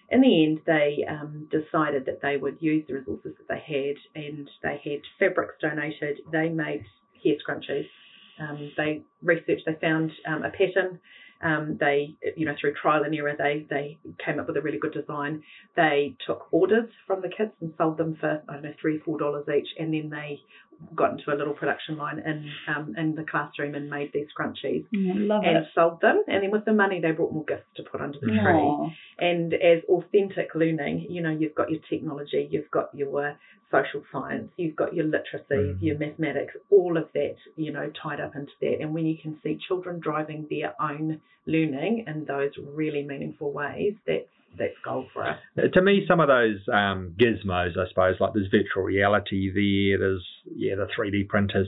In 0.09 0.21
the 0.21 0.43
end, 0.43 0.59
they 0.65 1.05
um, 1.09 1.47
decided 1.49 2.05
that 2.05 2.21
they 2.21 2.37
would 2.37 2.57
use 2.59 2.85
the 2.87 2.95
resources 2.95 3.33
that 3.37 3.47
they 3.47 3.63
had, 3.65 4.21
and 4.21 4.49
they 4.61 4.79
had 4.83 5.01
fabrics 5.17 5.55
donated. 5.61 6.19
They 6.31 6.49
made 6.49 6.83
hair 7.23 7.35
scrunchies. 7.35 7.87
Um, 8.39 8.71
they 8.77 9.01
researched. 9.21 9.63
They 9.65 9.77
found 9.81 10.11
um, 10.27 10.43
a 10.43 10.49
pattern 10.49 10.99
um, 11.43 11.77
they, 11.79 12.15
you 12.37 12.45
know, 12.45 12.55
through 12.59 12.73
trial 12.75 13.03
and 13.03 13.13
error, 13.13 13.35
they 13.37 13.65
they 13.69 13.97
came 14.25 14.39
up 14.39 14.47
with 14.47 14.55
a 14.55 14.61
really 14.61 14.79
good 14.79 14.93
design. 14.93 15.43
They 15.75 16.15
took 16.25 16.47
orders 16.51 16.89
from 17.05 17.21
the 17.21 17.27
kids 17.27 17.51
and 17.59 17.73
sold 17.77 17.97
them 17.97 18.15
for 18.19 18.41
I 18.47 18.53
don't 18.53 18.63
know 18.63 18.73
three 18.79 18.99
four 18.99 19.17
dollars 19.19 19.45
each, 19.53 19.67
and 19.77 19.93
then 19.93 20.09
they 20.09 20.39
got 20.95 21.11
into 21.11 21.33
a 21.33 21.35
little 21.35 21.53
production 21.53 21.97
line 21.97 22.19
in 22.19 22.49
um, 22.67 22.95
in 22.97 23.15
the 23.15 23.23
classroom 23.23 23.75
and 23.75 23.89
made 23.89 24.11
these 24.13 24.27
scrunchies 24.37 24.85
Mm, 24.93 25.27
love 25.27 25.43
and 25.43 25.57
it. 25.57 25.65
sold 25.73 26.01
them. 26.01 26.23
And 26.27 26.43
then 26.43 26.51
with 26.51 26.65
the 26.65 26.73
money, 26.73 26.99
they 27.01 27.11
brought 27.11 27.33
more 27.33 27.45
gifts 27.45 27.65
to 27.77 27.83
put 27.83 28.01
under 28.01 28.19
the 28.19 28.27
tree. 28.27 28.35
Aw. 28.43 28.89
And 29.19 29.53
as 29.53 29.81
authentic 29.89 30.53
learning, 30.55 31.07
you 31.09 31.21
know, 31.21 31.31
you've 31.31 31.55
got 31.55 31.71
your 31.71 31.81
technology, 31.89 32.47
you've 32.51 32.69
got 32.71 32.89
your 32.93 33.37
social 33.71 34.03
science, 34.11 34.51
you've 34.57 34.75
got 34.75 34.93
your 34.93 35.05
literacy, 35.05 35.73
Mm. 35.73 35.81
your 35.81 35.97
mathematics, 35.97 36.53
all 36.69 36.95
of 36.97 37.07
that, 37.13 37.35
you 37.55 37.71
know, 37.71 37.89
tied 38.01 38.19
up 38.19 38.35
into 38.35 38.51
that. 38.61 38.79
And 38.81 38.93
when 38.93 39.05
you 39.05 39.17
can 39.17 39.39
see 39.41 39.57
children 39.67 39.99
driving 39.99 40.45
their 40.49 40.73
own 40.81 41.19
learning 41.47 42.05
in 42.07 42.25
those 42.25 42.51
really 42.73 43.03
meaningful 43.03 43.51
ways, 43.51 43.95
that's 44.05 44.27
that's 44.57 44.77
gold 44.83 45.07
for 45.13 45.23
us. 45.27 45.37
Uh, 45.57 45.63
to 45.73 45.81
me, 45.81 46.05
some 46.07 46.19
of 46.19 46.27
those 46.27 46.59
um, 46.71 47.15
gizmos, 47.19 47.77
I 47.77 47.87
suppose, 47.89 48.15
like 48.19 48.33
there's 48.33 48.49
virtual 48.51 48.83
reality 48.83 49.49
there, 49.49 49.99
there's 49.99 50.25
yeah 50.55 50.75
the 50.75 50.87
3D 50.97 51.27
printers. 51.27 51.67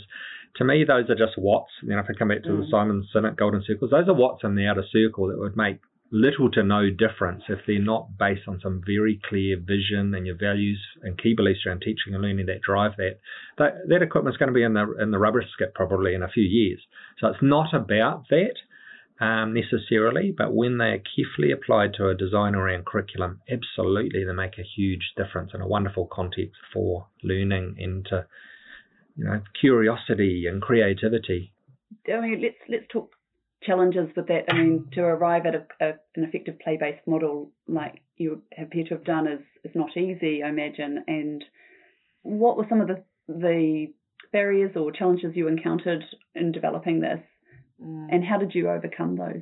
To 0.57 0.63
me, 0.63 0.85
those 0.87 1.09
are 1.09 1.15
just 1.15 1.37
whats. 1.37 1.71
You 1.83 1.89
know, 1.89 1.99
if 1.99 2.05
I 2.09 2.13
come 2.17 2.29
back 2.29 2.43
to 2.43 2.49
the 2.49 2.63
Mm. 2.63 2.71
Simon 2.71 3.07
Sinek 3.13 3.35
Golden 3.35 3.63
Circles, 3.65 3.91
those 3.91 4.07
are 4.07 4.13
whats 4.13 4.43
in 4.43 4.55
the 4.55 4.67
outer 4.67 4.85
circle 4.91 5.27
that 5.27 5.37
would 5.37 5.57
make 5.57 5.79
little 6.11 6.49
to 6.51 6.63
no 6.63 6.89
difference 6.89 7.43
if 7.49 7.59
they're 7.67 7.79
not 7.79 8.17
based 8.17 8.47
on 8.47 8.59
some 8.61 8.81
very 8.85 9.19
clear 9.27 9.57
vision 9.59 10.13
and 10.13 10.25
your 10.25 10.37
values 10.37 10.79
and 11.01 11.21
key 11.21 11.33
beliefs 11.35 11.65
around 11.65 11.79
teaching 11.81 12.13
and 12.13 12.21
learning 12.21 12.45
that 12.45 12.61
drive 12.61 12.91
that. 12.97 13.19
That, 13.57 13.73
that 13.89 14.01
equipment's 14.01 14.37
going 14.37 14.47
to 14.47 14.53
be 14.53 14.63
in 14.63 14.73
the 14.73 14.95
in 15.01 15.11
the 15.11 15.19
rubbish 15.19 15.45
skip 15.53 15.73
probably 15.73 16.13
in 16.13 16.23
a 16.23 16.29
few 16.29 16.43
years. 16.43 16.79
So 17.19 17.27
it's 17.27 17.41
not 17.41 17.73
about 17.73 18.25
that 18.29 18.55
um, 19.19 19.53
necessarily, 19.53 20.33
but 20.37 20.53
when 20.53 20.77
they 20.77 20.85
are 20.85 21.01
carefully 21.15 21.51
applied 21.51 21.93
to 21.95 22.09
a 22.09 22.15
design 22.15 22.53
around 22.53 22.85
curriculum, 22.85 23.41
absolutely 23.49 24.25
they 24.25 24.33
make 24.33 24.57
a 24.57 24.63
huge 24.75 25.13
difference 25.15 25.51
and 25.53 25.63
a 25.63 25.67
wonderful 25.67 26.07
context 26.11 26.57
for 26.73 27.07
learning 27.23 27.75
into 27.77 28.25
you 29.15 29.23
know 29.23 29.41
curiosity 29.59 30.45
and 30.47 30.61
creativity. 30.61 31.53
I 32.13 32.19
mean, 32.19 32.41
let's 32.41 32.57
let's 32.69 32.85
talk 32.91 33.11
challenges 33.63 34.09
with 34.15 34.27
that. 34.27 34.45
I 34.49 34.53
mean, 34.53 34.89
to 34.93 35.01
arrive 35.01 35.45
at 35.45 35.55
a, 35.55 35.65
a, 35.79 35.89
an 36.15 36.23
effective 36.23 36.59
play-based 36.59 37.07
model 37.07 37.51
like 37.67 38.01
you 38.17 38.41
appear 38.57 38.83
to 38.85 38.95
have 38.95 39.05
done 39.05 39.27
is 39.27 39.41
is 39.63 39.71
not 39.75 39.95
easy, 39.95 40.43
I 40.43 40.49
imagine. 40.49 41.03
And 41.07 41.43
what 42.21 42.57
were 42.57 42.65
some 42.69 42.81
of 42.81 42.87
the 42.87 43.03
the 43.27 43.87
barriers 44.31 44.75
or 44.75 44.91
challenges 44.91 45.31
you 45.35 45.47
encountered 45.47 46.03
in 46.35 46.51
developing 46.51 46.99
this, 46.99 47.21
Mm. 47.83 48.07
and 48.09 48.23
how 48.23 48.37
did 48.37 48.55
you 48.55 48.69
overcome 48.69 49.15
those? 49.15 49.41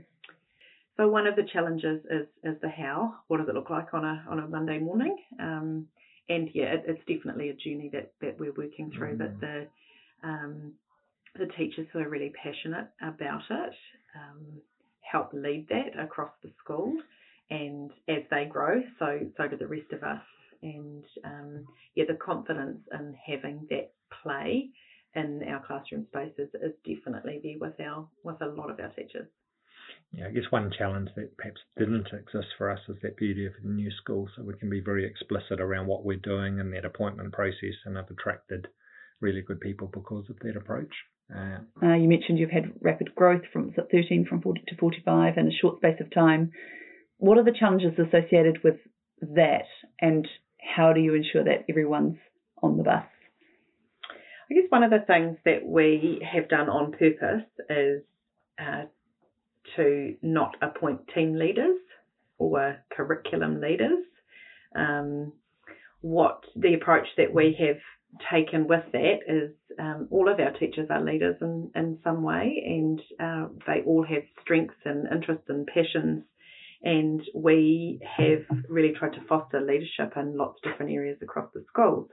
So 0.98 1.08
one 1.08 1.28
of 1.28 1.36
the 1.36 1.44
challenges 1.44 2.02
is 2.10 2.28
is 2.44 2.56
the 2.62 2.70
how. 2.70 3.16
What 3.28 3.38
does 3.38 3.48
it 3.48 3.56
look 3.56 3.70
like 3.70 3.94
on 3.94 4.04
a 4.04 4.24
on 4.30 4.40
a 4.40 4.48
Monday 4.48 4.80
morning? 4.80 5.18
Um, 5.40 5.88
and 6.30 6.50
yeah, 6.54 6.74
it, 6.74 6.84
it's 6.88 7.06
definitely 7.08 7.50
a 7.50 7.54
journey 7.54 7.90
that 7.94 8.12
that 8.22 8.40
we're 8.40 8.54
working 8.54 8.92
through. 8.96 9.18
But 9.18 9.40
the 9.40 9.68
um, 10.24 10.74
the 11.38 11.48
teachers 11.58 11.88
who 11.92 12.00
are 12.00 12.10
really 12.10 12.32
passionate 12.42 12.88
about 13.02 13.42
it 13.50 13.74
um, 14.16 14.62
help 15.02 15.34
lead 15.34 15.68
that 15.70 16.00
across 16.00 16.32
the 16.44 16.52
school, 16.64 16.96
and 17.50 17.92
as 18.08 18.24
they 18.30 18.46
grow, 18.46 18.82
so 19.00 19.20
so 19.36 19.48
do 19.48 19.58
the 19.58 19.68
rest 19.68 19.92
of 19.92 20.04
us. 20.04 20.22
And 20.62 21.04
um, 21.24 21.68
yeah, 21.96 22.06
the 22.08 22.14
confidence 22.14 22.80
in 22.92 23.16
having 23.26 23.68
that 23.70 23.92
play 24.22 24.70
in 25.16 25.44
our 25.48 25.64
classroom 25.66 26.06
spaces 26.08 26.50
is 26.54 26.74
definitely 26.86 27.40
there 27.44 27.60
with 27.60 27.80
our 27.80 28.08
with 28.24 28.42
a 28.42 28.48
lot 28.48 28.70
of 28.70 28.80
our 28.80 28.90
teachers. 28.90 29.28
Yeah, 30.12 30.28
I 30.28 30.32
guess 30.32 30.52
one 30.52 30.72
challenge 30.78 31.10
that 31.16 31.36
perhaps 31.38 31.62
didn't 31.78 32.08
exist 32.14 32.54
for 32.58 32.70
us 32.70 32.80
is 32.88 32.98
that 33.02 33.18
beauty 33.18 33.46
of 33.46 33.54
the 33.62 33.70
new 33.70 33.90
school, 33.92 34.30
so 34.36 34.44
we 34.44 34.54
can 34.56 34.70
be 34.70 34.80
very 34.80 35.06
explicit 35.06 35.60
around 35.60 35.88
what 35.88 36.06
we're 36.06 36.18
doing 36.18 36.60
in 36.60 36.70
that 36.72 36.86
appointment 36.86 37.34
process, 37.34 37.76
and 37.86 37.98
have 37.98 38.10
attracted 38.12 38.68
really 39.22 39.42
good 39.42 39.60
people 39.60 39.88
because 39.88 40.30
of 40.30 40.38
that 40.40 40.56
approach. 40.56 40.94
Uh, 41.34 41.60
Uh, 41.82 41.96
you 41.96 42.08
mentioned 42.08 42.38
you've 42.38 42.52
had 42.52 42.74
rapid 42.82 43.16
growth 43.16 43.44
from 43.52 43.72
13 43.72 44.26
from 44.26 44.42
40 44.42 44.64
to 44.68 44.76
45 44.76 45.38
in 45.38 45.48
a 45.48 45.52
short 45.52 45.78
space 45.78 46.00
of 46.00 46.12
time. 46.12 46.52
What 47.18 47.38
are 47.38 47.44
the 47.44 47.58
challenges 47.58 47.98
associated 47.98 48.64
with 48.64 48.80
that, 49.22 49.66
and 50.00 50.28
how 50.62 50.94
do 50.94 51.00
you 51.00 51.14
ensure 51.16 51.44
that 51.44 51.66
everyone's 51.70 52.18
on 52.62 52.78
the 52.78 52.84
bus? 52.84 53.06
I 54.54 54.56
guess 54.56 54.70
one 54.70 54.84
of 54.84 54.92
the 54.92 55.04
things 55.08 55.38
that 55.46 55.66
we 55.66 56.22
have 56.32 56.48
done 56.48 56.70
on 56.70 56.92
purpose 56.92 57.50
is 57.72 58.04
uh, 58.60 58.84
to 59.76 60.16
not 60.22 60.56
appoint 60.62 61.08
team 61.16 61.34
leaders 61.34 61.80
or 62.38 62.78
curriculum 62.96 63.60
leaders. 63.60 64.06
Um, 64.76 65.34
what 66.02 66.44
the 66.56 66.76
approach 66.76 67.08
that 67.18 67.34
we 67.34 67.58
have 67.60 67.78
taken 68.32 68.68
with 68.68 68.84
that 68.92 69.20
is 69.28 69.54
um, 69.80 70.08
all 70.12 70.32
of 70.32 70.40
our 70.40 70.52
teachers 70.52 70.88
are 70.92 71.04
leaders 71.04 71.38
in, 71.42 71.72
in 71.76 71.98
some 72.04 72.22
way, 72.22 72.64
and 72.64 73.02
uh, 73.20 73.48
they 73.66 73.82
all 73.88 74.06
have 74.08 74.22
strengths 74.40 74.76
and 74.86 75.08
interests 75.12 75.46
and 75.50 75.66
passions. 75.66 76.26
And 76.84 77.24
we 77.34 78.00
have 78.04 78.46
really 78.70 78.94
tried 78.94 79.14
to 79.14 79.26
foster 79.28 79.62
leadership 79.62 80.14
in 80.16 80.38
lots 80.38 80.60
of 80.64 80.72
different 80.72 80.92
areas 80.92 81.18
across 81.24 81.50
the 81.56 81.66
schools. 81.70 82.10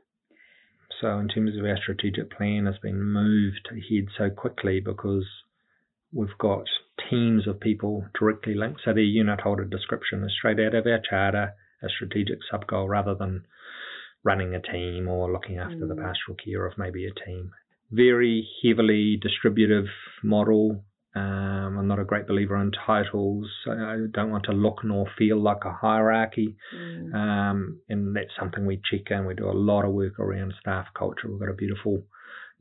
So, 1.00 1.18
in 1.18 1.28
terms 1.28 1.56
of 1.56 1.64
our 1.64 1.76
strategic 1.76 2.30
plan, 2.30 2.66
has 2.66 2.78
been 2.78 3.02
moved 3.02 3.68
ahead 3.70 4.09
so 4.16 4.30
quickly 4.30 4.80
because 4.80 5.26
we've 6.12 6.37
got 6.38 6.64
teams 7.09 7.47
of 7.47 7.61
people 7.61 8.06
directly 8.18 8.54
linked. 8.54 8.82
So, 8.85 8.92
the 8.92 9.04
unit 9.04 9.40
holder 9.40 9.64
description 9.64 10.25
is 10.25 10.32
straight 10.37 10.61
out 10.61 10.75
of 10.75 10.87
our 10.87 11.00
charter, 11.09 11.54
a 11.82 11.88
strategic 11.88 12.38
sub 12.50 12.66
goal, 12.66 12.88
rather 12.88 13.14
than 13.14 13.44
running 14.23 14.54
a 14.54 14.61
team 14.61 15.09
or 15.09 15.32
looking 15.32 15.59
after 15.59 15.87
the 15.87 15.94
Mm. 15.94 16.02
pastoral 16.02 16.37
care 16.37 16.66
of 16.66 16.76
maybe 16.76 17.06
a 17.06 17.12
team. 17.12 17.52
Very 17.90 18.47
heavily 18.62 19.16
distributive 19.16 19.88
model. 20.23 20.85
Um, 21.14 21.76
I'm 21.79 21.88
not 21.88 21.99
a 21.99 22.05
great 22.05 22.29
believer 22.29 22.57
in 22.61 22.71
titles. 22.87 23.50
I 23.67 24.07
don't 24.12 24.31
want 24.31 24.45
to 24.45 24.52
look 24.52 24.85
nor 24.85 25.07
feel 25.19 25.40
like 25.40 25.64
a 25.64 25.73
hierarchy. 25.73 26.57
Um, 27.14 27.81
and 27.88 28.14
that's 28.14 28.31
something 28.38 28.64
we 28.64 28.81
check 28.90 29.11
in. 29.11 29.26
We 29.26 29.35
do 29.35 29.50
a 29.50 29.52
lot 29.52 29.85
of 29.85 29.93
work 29.93 30.21
around 30.21 30.55
staff 30.61 30.87
culture. 30.97 31.29
We've 31.29 31.40
got 31.40 31.49
a 31.49 31.55
beautiful 31.55 32.05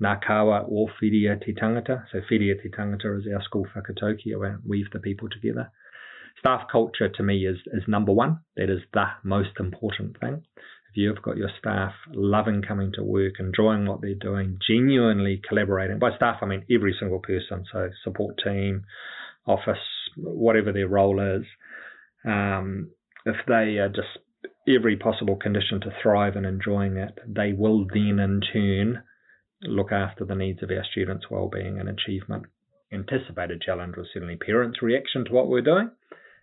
Nakawa 0.01 0.65
or 0.68 0.89
Whiria 1.01 1.39
Te 1.44 1.53
Tangata. 1.53 2.06
So 2.12 2.22
Whiria 2.29 2.56
Te 2.62 2.70
Tangata 2.70 3.20
is 3.20 3.27
our 3.34 3.44
school 3.44 3.68
whakatauki, 3.75 4.38
where 4.38 4.60
we 4.65 4.79
weave 4.79 4.91
the 4.91 5.00
people 5.00 5.29
together. 5.29 5.72
Staff 6.39 6.68
culture 6.72 7.10
to 7.10 7.24
me 7.24 7.46
is, 7.46 7.58
is 7.68 7.84
number 7.88 8.13
one. 8.13 8.39
That 8.56 8.70
is 8.70 8.79
the 8.94 9.06
most 9.24 9.60
important 9.60 10.20
thing. 10.20 10.44
If 10.89 10.98
you've 10.98 11.22
got 11.22 11.38
your 11.38 11.51
staff 11.60 11.93
loving 12.13 12.63
coming 12.67 12.91
to 12.93 13.03
work, 13.03 13.36
enjoying 13.39 13.86
what 13.86 14.01
they're 14.01 14.15
doing, 14.15 14.60
genuinely 14.67 15.41
collaborating, 15.48 16.00
by 16.00 16.15
staff 16.15 16.38
I 16.41 16.46
mean 16.48 16.65
every 16.72 16.96
single 17.00 17.19
person, 17.19 17.65
so 17.72 17.89
support 18.03 18.39
team, 18.43 18.86
office, 19.46 19.77
whatever 20.17 20.72
their 20.72 20.88
role 20.88 21.19
is, 21.19 21.46
um, 22.25 22.89
if 23.25 23.36
they 23.48 23.77
are 23.77 23.89
just 23.89 24.17
every 24.67 24.98
possible 24.98 25.36
condition 25.36 25.79
to 25.81 25.93
thrive 26.01 26.36
and 26.36 26.46
enjoying 26.46 26.98
it, 26.98 27.17
they 27.27 27.53
will 27.53 27.86
then 27.86 28.19
in 28.19 28.41
turn 28.53 29.03
look 29.63 29.91
after 29.91 30.25
the 30.25 30.36
needs 30.36 30.63
of 30.63 30.72
our 30.72 30.86
students' 30.91 31.29
well-being 31.29 31.79
and 31.79 31.89
achievement. 31.89 32.46
Anticipated 32.91 33.62
challenge 33.62 33.96
was 33.96 34.08
certainly 34.13 34.38
parents' 34.38 34.81
reaction 34.81 35.25
to 35.25 35.31
what 35.31 35.48
we're 35.48 35.62
doing, 35.62 35.91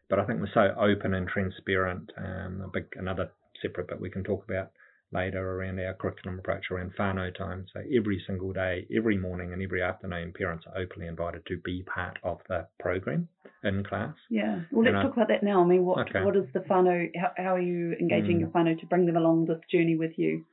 but 0.08 0.18
I 0.18 0.24
think 0.24 0.40
we're 0.40 0.48
so 0.54 0.74
open 0.78 1.14
and 1.14 1.26
transparent. 1.26 2.12
Um, 2.16 2.70
big 2.72 2.84
another 2.96 3.30
separate 3.66 3.88
bit 3.88 4.00
we 4.00 4.10
can 4.10 4.24
talk 4.24 4.44
about 4.44 4.70
later 5.12 5.40
around 5.60 5.78
our 5.80 5.94
curriculum 5.94 6.38
approach 6.38 6.64
around 6.70 6.92
whānau 6.98 7.32
time. 7.36 7.64
So 7.72 7.80
every 7.96 8.22
single 8.26 8.52
day, 8.52 8.86
every 8.96 9.16
morning 9.16 9.52
and 9.52 9.62
every 9.62 9.82
afternoon, 9.82 10.32
parents 10.36 10.64
are 10.66 10.80
openly 10.82 11.06
invited 11.08 11.46
to 11.46 11.58
be 11.58 11.82
part 11.84 12.18
of 12.24 12.38
the 12.48 12.66
program 12.80 13.28
in 13.62 13.84
class. 13.84 14.14
Yeah. 14.30 14.60
Well, 14.72 14.82
let's 14.84 14.88
And 14.88 14.96
I- 14.98 15.02
talk 15.02 15.12
about 15.16 15.28
that 15.28 15.42
now. 15.44 15.62
I 15.62 15.66
mean, 15.66 15.84
what 15.84 16.08
Okay. 16.08 16.24
what 16.24 16.36
is 16.36 16.46
the 16.52 16.60
whānau? 16.60 17.10
How, 17.16 17.32
how 17.36 17.54
are 17.54 17.60
you 17.60 17.92
engaging 18.00 18.38
Mm. 18.38 18.40
your 18.40 18.48
whānau 18.50 18.78
to 18.80 18.86
bring 18.86 19.06
them 19.06 19.16
along 19.16 19.46
this 19.46 19.60
journey 19.70 19.96
with 19.96 20.18
you? 20.18 20.44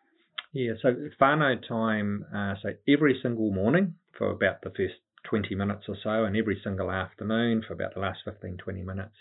Yeah, 0.53 0.73
so 0.81 0.93
whānau 1.19 1.59
time, 1.67 2.25
uh, 2.33 2.55
so 2.61 2.73
every 2.87 3.19
single 3.21 3.49
morning 3.51 3.95
for 4.13 4.29
about 4.29 4.61
the 4.61 4.69
first 4.69 4.95
20 5.23 5.55
minutes 5.55 5.89
or 5.89 5.95
so, 5.95 6.25
and 6.25 6.37
every 6.37 6.59
single 6.63 6.91
afternoon 6.91 7.63
for 7.63 7.73
about 7.73 7.95
the 7.95 7.99
last 8.01 8.19
15, 8.23 8.57
20 8.57 8.83
minutes, 8.83 9.15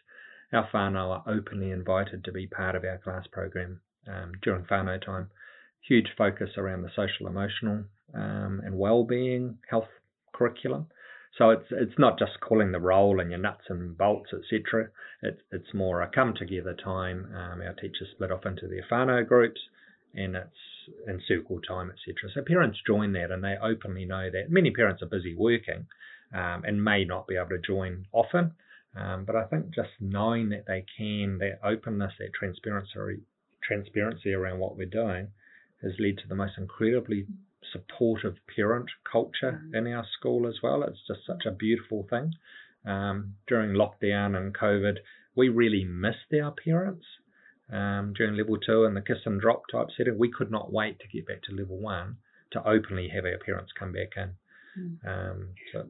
our 0.53 0.69
whānau 0.73 1.11
are 1.11 1.25
openly 1.27 1.71
invited 1.71 2.25
to 2.25 2.33
be 2.33 2.47
part 2.47 2.75
of 2.75 2.85
our 2.85 2.99
class 2.99 3.27
program 3.31 3.81
um, 4.07 4.33
during 4.43 4.65
whānau 4.65 5.05
time. 5.05 5.31
Huge 5.89 6.09
focus 6.17 6.51
around 6.57 6.83
the 6.83 6.91
social, 6.95 7.27
emotional, 7.27 7.85
um, 8.15 8.61
and 8.65 8.79
well-being 8.79 9.59
health 9.69 9.89
curriculum. 10.33 10.87
So 11.39 11.51
it's 11.51 11.67
it's 11.71 11.99
not 11.99 12.19
just 12.19 12.41
calling 12.41 12.73
the 12.73 12.81
roll 12.81 13.19
and 13.19 13.31
your 13.31 13.39
nuts 13.39 13.65
and 13.69 13.97
bolts, 13.97 14.31
etc. 14.35 14.89
It's 15.23 15.41
it's 15.51 15.73
more 15.73 16.03
a 16.03 16.09
come 16.09 16.35
together 16.35 16.75
time. 16.75 17.33
Um, 17.35 17.63
our 17.63 17.73
teachers 17.73 18.09
split 18.13 18.31
off 18.31 18.45
into 18.45 18.69
their 18.69 18.85
whānau 18.91 19.27
groups, 19.27 19.61
and 20.15 20.37
it's 20.37 20.51
in 21.07 21.23
circle 21.27 21.61
time, 21.67 21.91
etc. 21.91 22.31
So 22.35 22.43
parents 22.43 22.81
join 22.87 23.13
that, 23.15 23.31
and 23.31 23.43
they 23.43 23.57
openly 23.63 24.05
know 24.05 24.29
that. 24.31 24.51
Many 24.51 24.71
parents 24.71 25.03
are 25.03 25.07
busy 25.07 25.35
working, 25.35 25.87
um, 26.35 26.65
and 26.65 26.85
may 26.85 27.05
not 27.05 27.27
be 27.27 27.37
able 27.37 27.49
to 27.49 27.59
join 27.59 28.07
often. 28.13 28.53
Um, 28.95 29.25
but 29.25 29.37
I 29.37 29.45
think 29.45 29.75
just 29.75 29.91
knowing 30.01 30.51
that 30.51 30.67
they 30.67 30.85
can, 30.99 31.39
that 31.39 31.61
openness, 31.65 32.13
that 32.19 32.33
transparency, 32.39 33.23
transparency 33.63 34.33
around 34.35 34.59
what 34.59 34.77
we're 34.77 34.87
doing, 34.87 35.29
has 35.83 35.93
led 35.99 36.19
to 36.19 36.29
the 36.29 36.35
most 36.35 36.59
incredibly 36.59 37.27
supportive 37.73 38.37
parent 38.55 38.91
culture 39.11 39.63
Mm. 39.65 39.75
in 39.75 39.87
our 39.93 40.05
school 40.19 40.47
as 40.47 40.61
well. 40.63 40.83
It's 40.83 41.07
just 41.07 41.25
such 41.27 41.47
a 41.47 41.51
beautiful 41.51 42.07
thing. 42.11 42.35
Um, 42.85 43.35
during 43.47 43.71
lockdown 43.73 44.37
and 44.37 44.55
COVID, 44.55 44.99
we 45.37 45.49
really 45.49 45.85
missed 45.85 46.33
our 46.35 46.53
parents. 46.53 47.07
Um, 47.71 48.13
during 48.13 48.35
level 48.37 48.59
two 48.59 48.85
and 48.85 48.95
the 48.95 49.01
kiss 49.01 49.25
and 49.25 49.41
drop 49.41 49.63
type 49.73 49.87
setting, 49.97 50.19
we 50.19 50.31
could 50.31 50.51
not 50.51 50.73
wait 50.73 50.99
to 51.01 51.09
get 51.09 51.27
back 51.27 51.43
to 51.45 51.55
level 51.55 51.79
one 51.79 52.17
to 52.51 52.69
openly 52.69 53.09
have 53.09 53.25
our 53.25 53.39
parents 53.39 53.73
come 53.79 53.93
back 53.93 54.11
in. 54.17 54.35
Mm. 54.79 55.07
Um, 55.07 55.49
so 55.73 55.87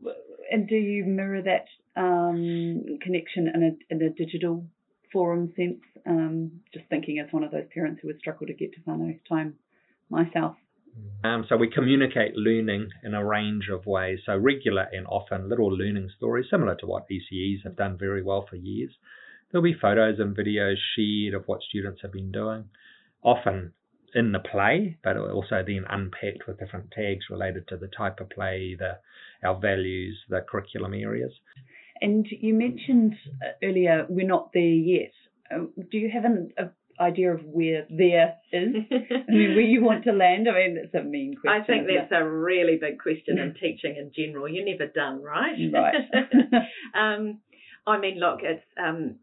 And 0.52 0.68
do 0.68 0.76
you 0.76 1.04
mirror 1.04 1.42
that 1.42 1.66
um, 1.96 2.98
connection 3.02 3.48
in 3.54 3.62
a, 3.62 3.94
in 3.94 4.02
a 4.02 4.10
digital 4.10 4.64
forum 5.12 5.52
sense? 5.56 5.80
Um, 6.06 6.60
just 6.74 6.86
thinking 6.88 7.18
as 7.18 7.32
one 7.32 7.44
of 7.44 7.52
those 7.52 7.66
parents 7.72 8.00
who 8.02 8.08
would 8.08 8.18
struggle 8.18 8.46
to 8.46 8.54
get 8.54 8.72
to 8.74 8.80
whānau 8.80 9.18
time 9.28 9.54
myself. 10.10 10.56
Um, 11.24 11.46
so 11.48 11.56
we 11.56 11.70
communicate 11.70 12.34
learning 12.36 12.88
in 13.02 13.14
a 13.14 13.24
range 13.24 13.68
of 13.72 13.86
ways. 13.86 14.18
So 14.26 14.36
regular 14.36 14.88
and 14.92 15.06
often 15.06 15.48
little 15.48 15.70
learning 15.70 16.10
stories, 16.16 16.46
similar 16.50 16.74
to 16.76 16.86
what 16.86 17.06
ECEs 17.08 17.62
have 17.64 17.76
done 17.76 17.96
very 17.96 18.22
well 18.22 18.46
for 18.48 18.56
years. 18.56 18.90
There'll 19.50 19.62
be 19.62 19.74
photos 19.74 20.18
and 20.18 20.36
videos 20.36 20.76
shared 20.96 21.34
of 21.34 21.46
what 21.46 21.62
students 21.62 22.00
have 22.02 22.12
been 22.12 22.32
doing, 22.32 22.64
often 23.22 23.72
in 24.14 24.32
the 24.32 24.40
play, 24.40 24.98
but 25.02 25.16
also 25.16 25.62
then 25.66 25.84
unpacked 25.88 26.46
with 26.46 26.58
different 26.58 26.90
tags 26.90 27.26
related 27.30 27.68
to 27.68 27.76
the 27.76 27.88
type 27.88 28.20
of 28.20 28.30
play, 28.30 28.74
the 28.78 28.98
our 29.46 29.58
values, 29.58 30.18
the 30.28 30.40
curriculum 30.40 30.94
areas. 30.94 31.32
And 32.02 32.26
you 32.28 32.52
mentioned 32.52 33.14
uh, 33.42 33.52
earlier 33.62 34.06
we're 34.08 34.26
not 34.26 34.50
there 34.52 34.62
yet. 34.62 35.12
Uh, 35.50 35.66
do 35.90 35.98
you 35.98 36.10
have 36.12 36.24
an 36.24 36.50
a 36.58 36.70
idea 37.00 37.32
of 37.32 37.40
where 37.44 37.86
there 37.90 38.34
is? 38.52 38.74
I 38.90 39.30
mean, 39.30 39.54
where 39.54 39.60
you 39.60 39.82
want 39.82 40.04
to 40.04 40.12
land? 40.12 40.46
I 40.48 40.52
mean, 40.52 40.74
that's 40.76 41.04
a 41.04 41.06
mean 41.06 41.34
question. 41.40 41.62
I 41.62 41.66
think 41.66 41.86
that's 41.86 42.12
a 42.12 42.28
really 42.28 42.78
big 42.80 42.98
question 42.98 43.38
in 43.38 43.54
teaching 43.60 43.96
in 43.96 44.12
general. 44.14 44.48
You're 44.48 44.64
never 44.64 44.90
done, 44.90 45.22
right? 45.22 45.56
Right. 45.72 45.94
um, 46.94 47.38
I 47.86 47.98
mean, 47.98 48.18
look, 48.18 48.40
it's 48.42 48.64
um, 48.78 49.16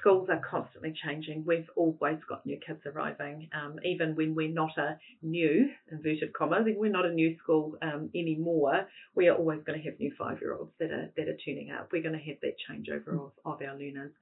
schools 0.00 0.28
are 0.30 0.40
constantly 0.48 0.94
changing. 1.04 1.44
We've 1.46 1.68
always 1.76 2.18
got 2.28 2.44
new 2.46 2.58
kids 2.64 2.80
arriving, 2.86 3.48
um, 3.52 3.78
even 3.84 4.14
when 4.14 4.34
we're 4.34 4.48
not 4.48 4.76
a 4.78 4.98
new 5.22 5.70
inverted 5.90 6.32
commas. 6.32 6.66
We're 6.66 6.90
not 6.90 7.06
a 7.06 7.12
new 7.12 7.36
school 7.42 7.76
um, 7.82 8.10
anymore. 8.14 8.86
We 9.14 9.28
are 9.28 9.36
always 9.36 9.60
going 9.64 9.78
to 9.78 9.84
have 9.84 9.98
new 9.98 10.12
five-year-olds 10.18 10.72
that 10.78 10.90
are 10.90 11.10
that 11.16 11.28
are 11.28 11.36
turning 11.44 11.70
up. 11.70 11.90
We're 11.92 12.02
going 12.02 12.18
to 12.18 12.24
have 12.24 12.36
that 12.42 12.56
changeover 12.68 13.14
of, 13.14 13.32
of 13.44 13.62
our 13.62 13.76
learners. 13.78 14.12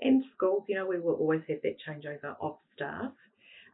And 0.00 0.24
schools, 0.34 0.64
you 0.68 0.74
know, 0.74 0.86
we 0.86 0.98
will 0.98 1.14
always 1.14 1.42
have 1.48 1.62
that 1.62 1.76
changeover 1.86 2.34
of 2.40 2.56
staff. 2.74 3.12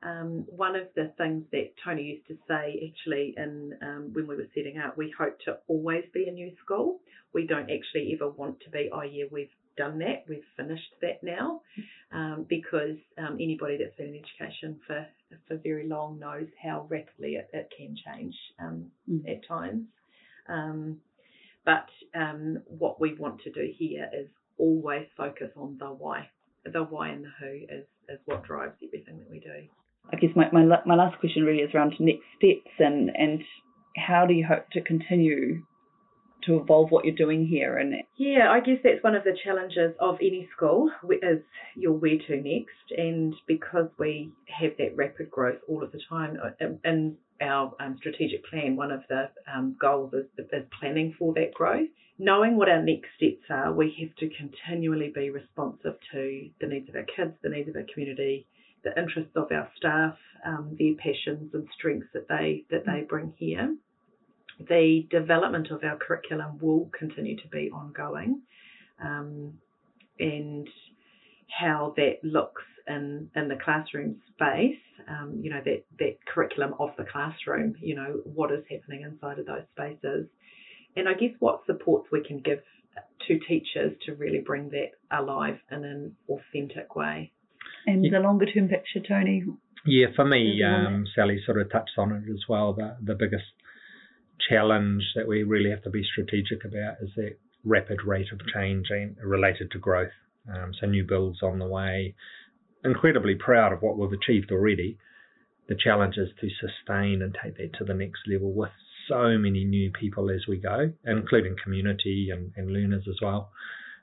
Um, 0.01 0.45
one 0.49 0.77
of 0.77 0.87
the 0.95 1.13
things 1.19 1.45
that 1.51 1.73
Tony 1.85 2.03
used 2.03 2.29
to 2.29 2.37
say 2.47 2.89
actually 2.89 3.35
in 3.37 3.77
um, 3.83 4.11
when 4.13 4.29
we 4.29 4.37
were 4.37 4.47
setting 4.55 4.79
up, 4.79 4.97
we 4.97 5.13
hope 5.19 5.41
to 5.47 5.59
always 5.67 6.05
be 6.15 6.29
a 6.29 6.33
new 6.33 6.53
school. 6.65 7.01
We 7.35 7.47
don't 7.47 7.69
actually 7.71 8.13
ever 8.15 8.31
want 8.31 8.61
to 8.61 8.71
be, 8.71 8.91
oh 8.93 9.03
yeah, 9.03 9.25
we've 9.31 9.51
done 9.79 9.99
that, 10.01 10.25
we've 10.29 10.51
finished 10.57 10.93
that 11.01 11.23
now, 11.23 11.63
um, 12.13 12.45
because 12.49 12.99
um, 13.17 13.35
anybody 13.41 13.79
that's 13.79 13.97
been 13.97 14.09
in 14.15 14.23
education 14.25 14.79
for 14.87 15.07
for 15.47 15.57
very 15.59 15.87
long 15.89 16.19
knows 16.19 16.49
how 16.63 16.87
rapidly 16.91 17.33
it, 17.41 17.49
it 17.53 17.69
can 17.77 17.95
change 18.07 18.35
um, 18.61 18.91
Mm. 19.09 19.23
at 19.33 19.47
times. 19.47 19.85
Um, 20.49 21.01
but 21.65 21.89
um, 22.15 22.63
what 22.67 23.01
we 23.01 23.15
want 23.15 23.41
to 23.43 23.51
do 23.53 23.67
here 23.77 24.09
is 24.21 24.29
always 24.59 25.07
focus 25.17 25.51
on 25.57 25.77
the 25.79 25.87
why. 25.87 26.29
The 26.65 26.83
why 26.83 27.09
and 27.11 27.25
the 27.25 27.33
who 27.41 27.55
is, 27.77 27.87
is 28.09 28.19
what 28.27 28.45
drives 28.45 28.77
everything 28.83 29.19
that 29.19 29.31
we 29.31 29.41
do. 29.41 29.59
I 30.13 30.17
guess 30.17 30.31
my, 30.35 30.51
my 30.51 30.65
my 30.87 30.95
last 30.95 31.19
question 31.21 31.45
really 31.45 31.63
is 31.63 31.75
around 31.75 31.95
next 32.01 32.25
steps 32.37 32.73
and 32.79 33.11
and 33.15 33.43
how 33.97 34.27
do 34.27 34.35
you 34.35 34.47
hope 34.47 34.71
to 34.71 34.81
continue 34.81 35.63
to 36.47 36.59
evolve 36.59 36.91
what 36.91 37.05
you're 37.05 37.15
doing 37.15 37.47
here 37.47 37.79
and 37.79 37.95
Yeah, 38.17 38.51
I 38.51 38.61
guess 38.61 38.79
that's 38.83 39.03
one 39.03 39.15
of 39.15 39.25
the 39.25 39.37
challenges 39.45 39.95
of 40.01 40.17
any 40.21 40.49
school 40.57 40.91
is 41.11 41.41
your 41.75 41.93
where 41.93 42.19
to 42.19 42.37
next, 42.37 42.97
and 42.97 43.35
because 43.47 43.89
we 43.99 44.33
have 44.47 44.73
that 44.79 44.97
rapid 44.97 45.31
growth 45.31 45.59
all 45.69 45.83
of 45.83 45.93
the 45.93 46.01
time 46.09 46.39
uh, 46.43 46.51
in- 46.85 47.17
our 47.41 47.73
um, 47.79 47.97
strategic 47.99 48.45
plan, 48.47 48.75
one 48.75 48.91
of 48.91 49.03
the 49.09 49.31
um, 49.55 49.77
goals 49.81 50.13
is, 50.13 50.27
is 50.53 50.65
planning 50.81 51.15
for 51.17 51.33
that 51.35 51.55
growth. 51.55 51.89
Knowing 52.19 52.57
what 52.57 52.69
our 52.69 52.83
next 52.83 53.07
steps 53.17 53.45
are, 53.49 53.73
we 53.73 53.95
have 54.01 54.15
to 54.17 54.29
continually 54.37 55.13
be 55.15 55.31
responsive 55.31 55.95
to 56.11 56.51
the 56.61 56.67
needs 56.67 56.89
of 56.89 56.97
our 56.97 57.05
kids, 57.05 57.33
the 57.43 57.49
needs 57.49 57.69
of 57.69 57.77
our 57.77 57.87
community, 57.95 58.45
the 58.83 58.91
interests 59.01 59.31
of 59.37 59.53
our 59.53 59.71
staff, 59.77 60.17
um, 60.45 60.77
their 60.79 60.95
passions 60.95 61.55
and 61.55 61.69
strengths 61.79 62.09
that 62.13 62.27
they 62.29 62.65
that 62.71 62.85
they 62.87 63.03
bring 63.09 63.33
here 63.37 63.77
the 64.59 65.07
development 65.11 65.71
of 65.71 65.83
our 65.85 65.97
curriculum 65.97 66.59
will 66.61 66.91
continue 66.99 67.37
to 67.37 67.49
be 67.49 67.71
ongoing, 67.71 68.43
um, 69.03 69.55
and 70.19 70.69
how 71.61 71.95
that 71.97 72.17
looks 72.23 72.63
in 72.87 73.31
in 73.37 73.49
the 73.49 73.57
classroom 73.65 74.17
space. 74.35 74.79
Um, 75.09 75.41
you 75.43 75.51
know 75.51 75.61
that 75.65 75.85
that 75.99 76.17
curriculum 76.27 76.75
of 76.79 76.91
the 76.99 77.05
classroom. 77.05 77.75
You 77.81 77.95
know 77.95 78.21
what 78.25 78.51
is 78.53 78.65
happening 78.71 79.03
inside 79.03 79.39
of 79.39 79.47
those 79.47 79.65
spaces, 79.73 80.27
and 80.97 81.09
I 81.09 81.15
guess 81.15 81.35
what 81.39 81.61
supports 81.67 82.09
we 82.11 82.23
can 82.25 82.39
give 82.41 82.61
to 83.29 83.39
teachers 83.47 83.93
to 84.07 84.15
really 84.15 84.41
bring 84.41 84.71
that 84.71 84.91
alive 85.17 85.59
in 85.71 85.85
an 85.85 86.17
authentic 86.29 86.97
way. 86.97 87.33
and 87.87 88.05
Yeah. 88.05 88.11
the 88.13 88.21
longer 88.21 88.47
term 88.47 88.69
picture, 88.69 89.01
Tony. 89.01 89.45
Yeah, 89.87 90.09
for 90.17 90.25
me, 90.25 90.63
um, 90.63 91.07
Sally 91.15 91.41
sort 91.47 91.61
of 91.61 91.71
touched 91.71 91.97
on 91.97 92.13
it 92.13 92.29
as 92.31 92.49
well. 92.49 92.73
The 92.73 92.97
the 93.01 93.15
biggest 93.15 93.45
challenge 94.49 95.03
that 95.15 95.27
we 95.27 95.43
really 95.43 95.71
have 95.71 95.83
to 95.83 95.91
be 95.91 96.05
strategic 96.05 96.65
about 96.65 96.97
is 97.01 97.11
that 97.17 97.37
rapid 97.65 97.99
rate 98.05 98.29
of 98.33 98.41
change 98.55 98.89
related 99.23 99.71
to 99.73 99.79
growth. 99.79 100.13
Um, 100.53 100.73
so 100.81 100.87
new 100.87 101.05
builds 101.05 101.43
on 101.43 101.59
the 101.59 101.67
way. 101.67 102.15
Incredibly 102.85 103.35
proud 103.35 103.73
of 103.73 103.83
what 103.83 103.99
we've 103.99 104.13
achieved 104.13 104.51
already. 104.51 104.99
The 105.69 105.75
challenge 105.75 106.17
is 106.17 106.31
to 106.41 106.49
sustain 106.49 107.21
and 107.23 107.37
take 107.43 107.57
that 107.59 107.75
to 107.79 107.85
the 107.85 107.95
next 107.95 108.21
level 108.27 108.53
with 108.53 108.71
so 109.09 109.37
many 109.39 109.65
new 109.65 109.91
people 109.91 110.31
as 110.31 110.47
we 110.47 110.59
go, 110.59 110.93
including 111.05 111.57
community 111.63 112.31
and, 112.33 112.53
and 112.57 112.71
learners 112.71 113.05
as 113.09 113.17
well. 113.21 113.51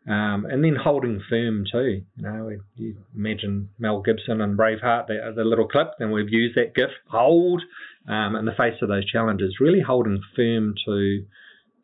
Um, 0.07 0.45
and 0.45 0.63
then 0.63 0.75
holding 0.75 1.19
firm 1.29 1.65
too. 1.71 2.03
You 2.15 2.23
know, 2.23 2.51
you 2.75 2.95
imagine 3.15 3.69
Mel 3.79 4.01
Gibson 4.01 4.39
and 4.39 4.57
Braveheart, 4.57 5.07
the, 5.07 5.33
the 5.35 5.43
little 5.43 5.67
clip, 5.67 5.93
and 5.99 6.11
we've 6.11 6.29
used 6.29 6.55
that 6.55 6.75
GIF, 6.75 6.91
hold, 7.09 7.63
um, 8.07 8.35
in 8.35 8.45
the 8.45 8.51
face 8.55 8.75
of 8.83 8.89
those 8.89 9.09
challenges, 9.09 9.59
really 9.59 9.81
holding 9.81 10.21
firm 10.35 10.75
to 10.85 11.25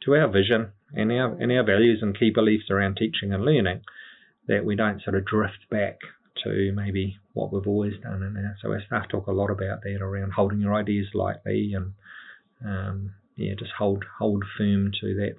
to 0.06 0.16
our 0.16 0.28
vision 0.28 0.72
and 0.94 1.12
our 1.12 1.34
and 1.34 1.52
our 1.52 1.64
values 1.64 2.00
and 2.02 2.18
key 2.18 2.30
beliefs 2.30 2.70
around 2.70 2.96
teaching 2.96 3.34
and 3.34 3.44
learning, 3.44 3.82
that 4.48 4.66
we 4.66 4.76
don't 4.76 5.02
sort 5.02 5.16
of 5.16 5.26
drift 5.26 5.70
back 5.72 5.98
to 6.44 6.72
maybe 6.76 7.18
what 7.34 7.52
we've 7.52 7.68
always 7.68 7.94
done. 8.04 8.22
And 8.22 8.38
so 8.62 8.72
our 8.72 8.82
staff 8.86 9.10
talk 9.10 9.28
a 9.28 9.32
lot 9.32 9.50
about 9.50 9.82
that 9.84 10.00
around 10.02 10.34
holding 10.34 10.62
your 10.62 10.76
ideas 10.76 11.08
lightly 11.14 11.74
and 11.76 11.94
um, 12.64 13.12
yeah, 13.36 13.54
just 13.58 13.72
hold 13.78 14.06
hold 14.20 14.44
firm 14.58 14.92
to 15.02 15.16
that 15.16 15.38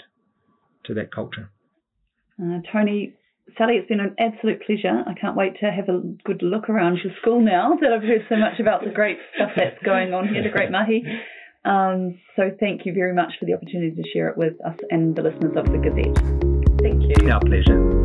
to 0.85 0.95
that 0.95 1.15
culture. 1.15 1.51
Uh, 2.41 2.61
Tony, 2.73 3.15
Sally, 3.59 3.75
it's 3.75 3.89
been 3.89 4.01
an 4.01 4.15
absolute 4.19 4.63
pleasure. 4.65 5.03
I 5.07 5.15
can't 5.15 5.37
wait 5.37 5.59
to 5.61 5.71
have 5.71 5.89
a 5.89 6.01
good 6.25 6.43
look 6.43 6.69
around 6.69 6.99
your 7.05 7.13
school 7.21 7.41
now 7.41 7.77
that 7.81 7.93
I've 7.93 8.03
heard 8.03 8.27
so 8.29 8.37
much 8.37 8.61
about 8.61 8.85
the 8.85 8.91
great 8.91 9.19
stuff 9.35 9.51
that's 9.57 9.83
going 9.85 10.15
on 10.15 10.29
here, 10.29 10.43
the 10.43 10.51
great 10.51 10.71
mahi. 10.71 11.05
Um, 11.65 12.19
so 12.35 12.51
thank 12.59 12.87
you 12.87 12.93
very 12.93 13.15
much 13.15 13.33
for 13.39 13.47
the 13.47 13.55
opportunity 13.55 13.95
to 13.95 14.09
share 14.13 14.29
it 14.29 14.37
with 14.37 14.55
us 14.67 14.77
and 14.91 15.15
the 15.15 15.23
listeners 15.23 15.57
of 15.57 15.67
the 15.67 15.79
Gazette. 15.79 16.17
Thank 16.83 17.03
you. 17.03 17.31
Our 17.31 17.41
pleasure. 17.41 18.02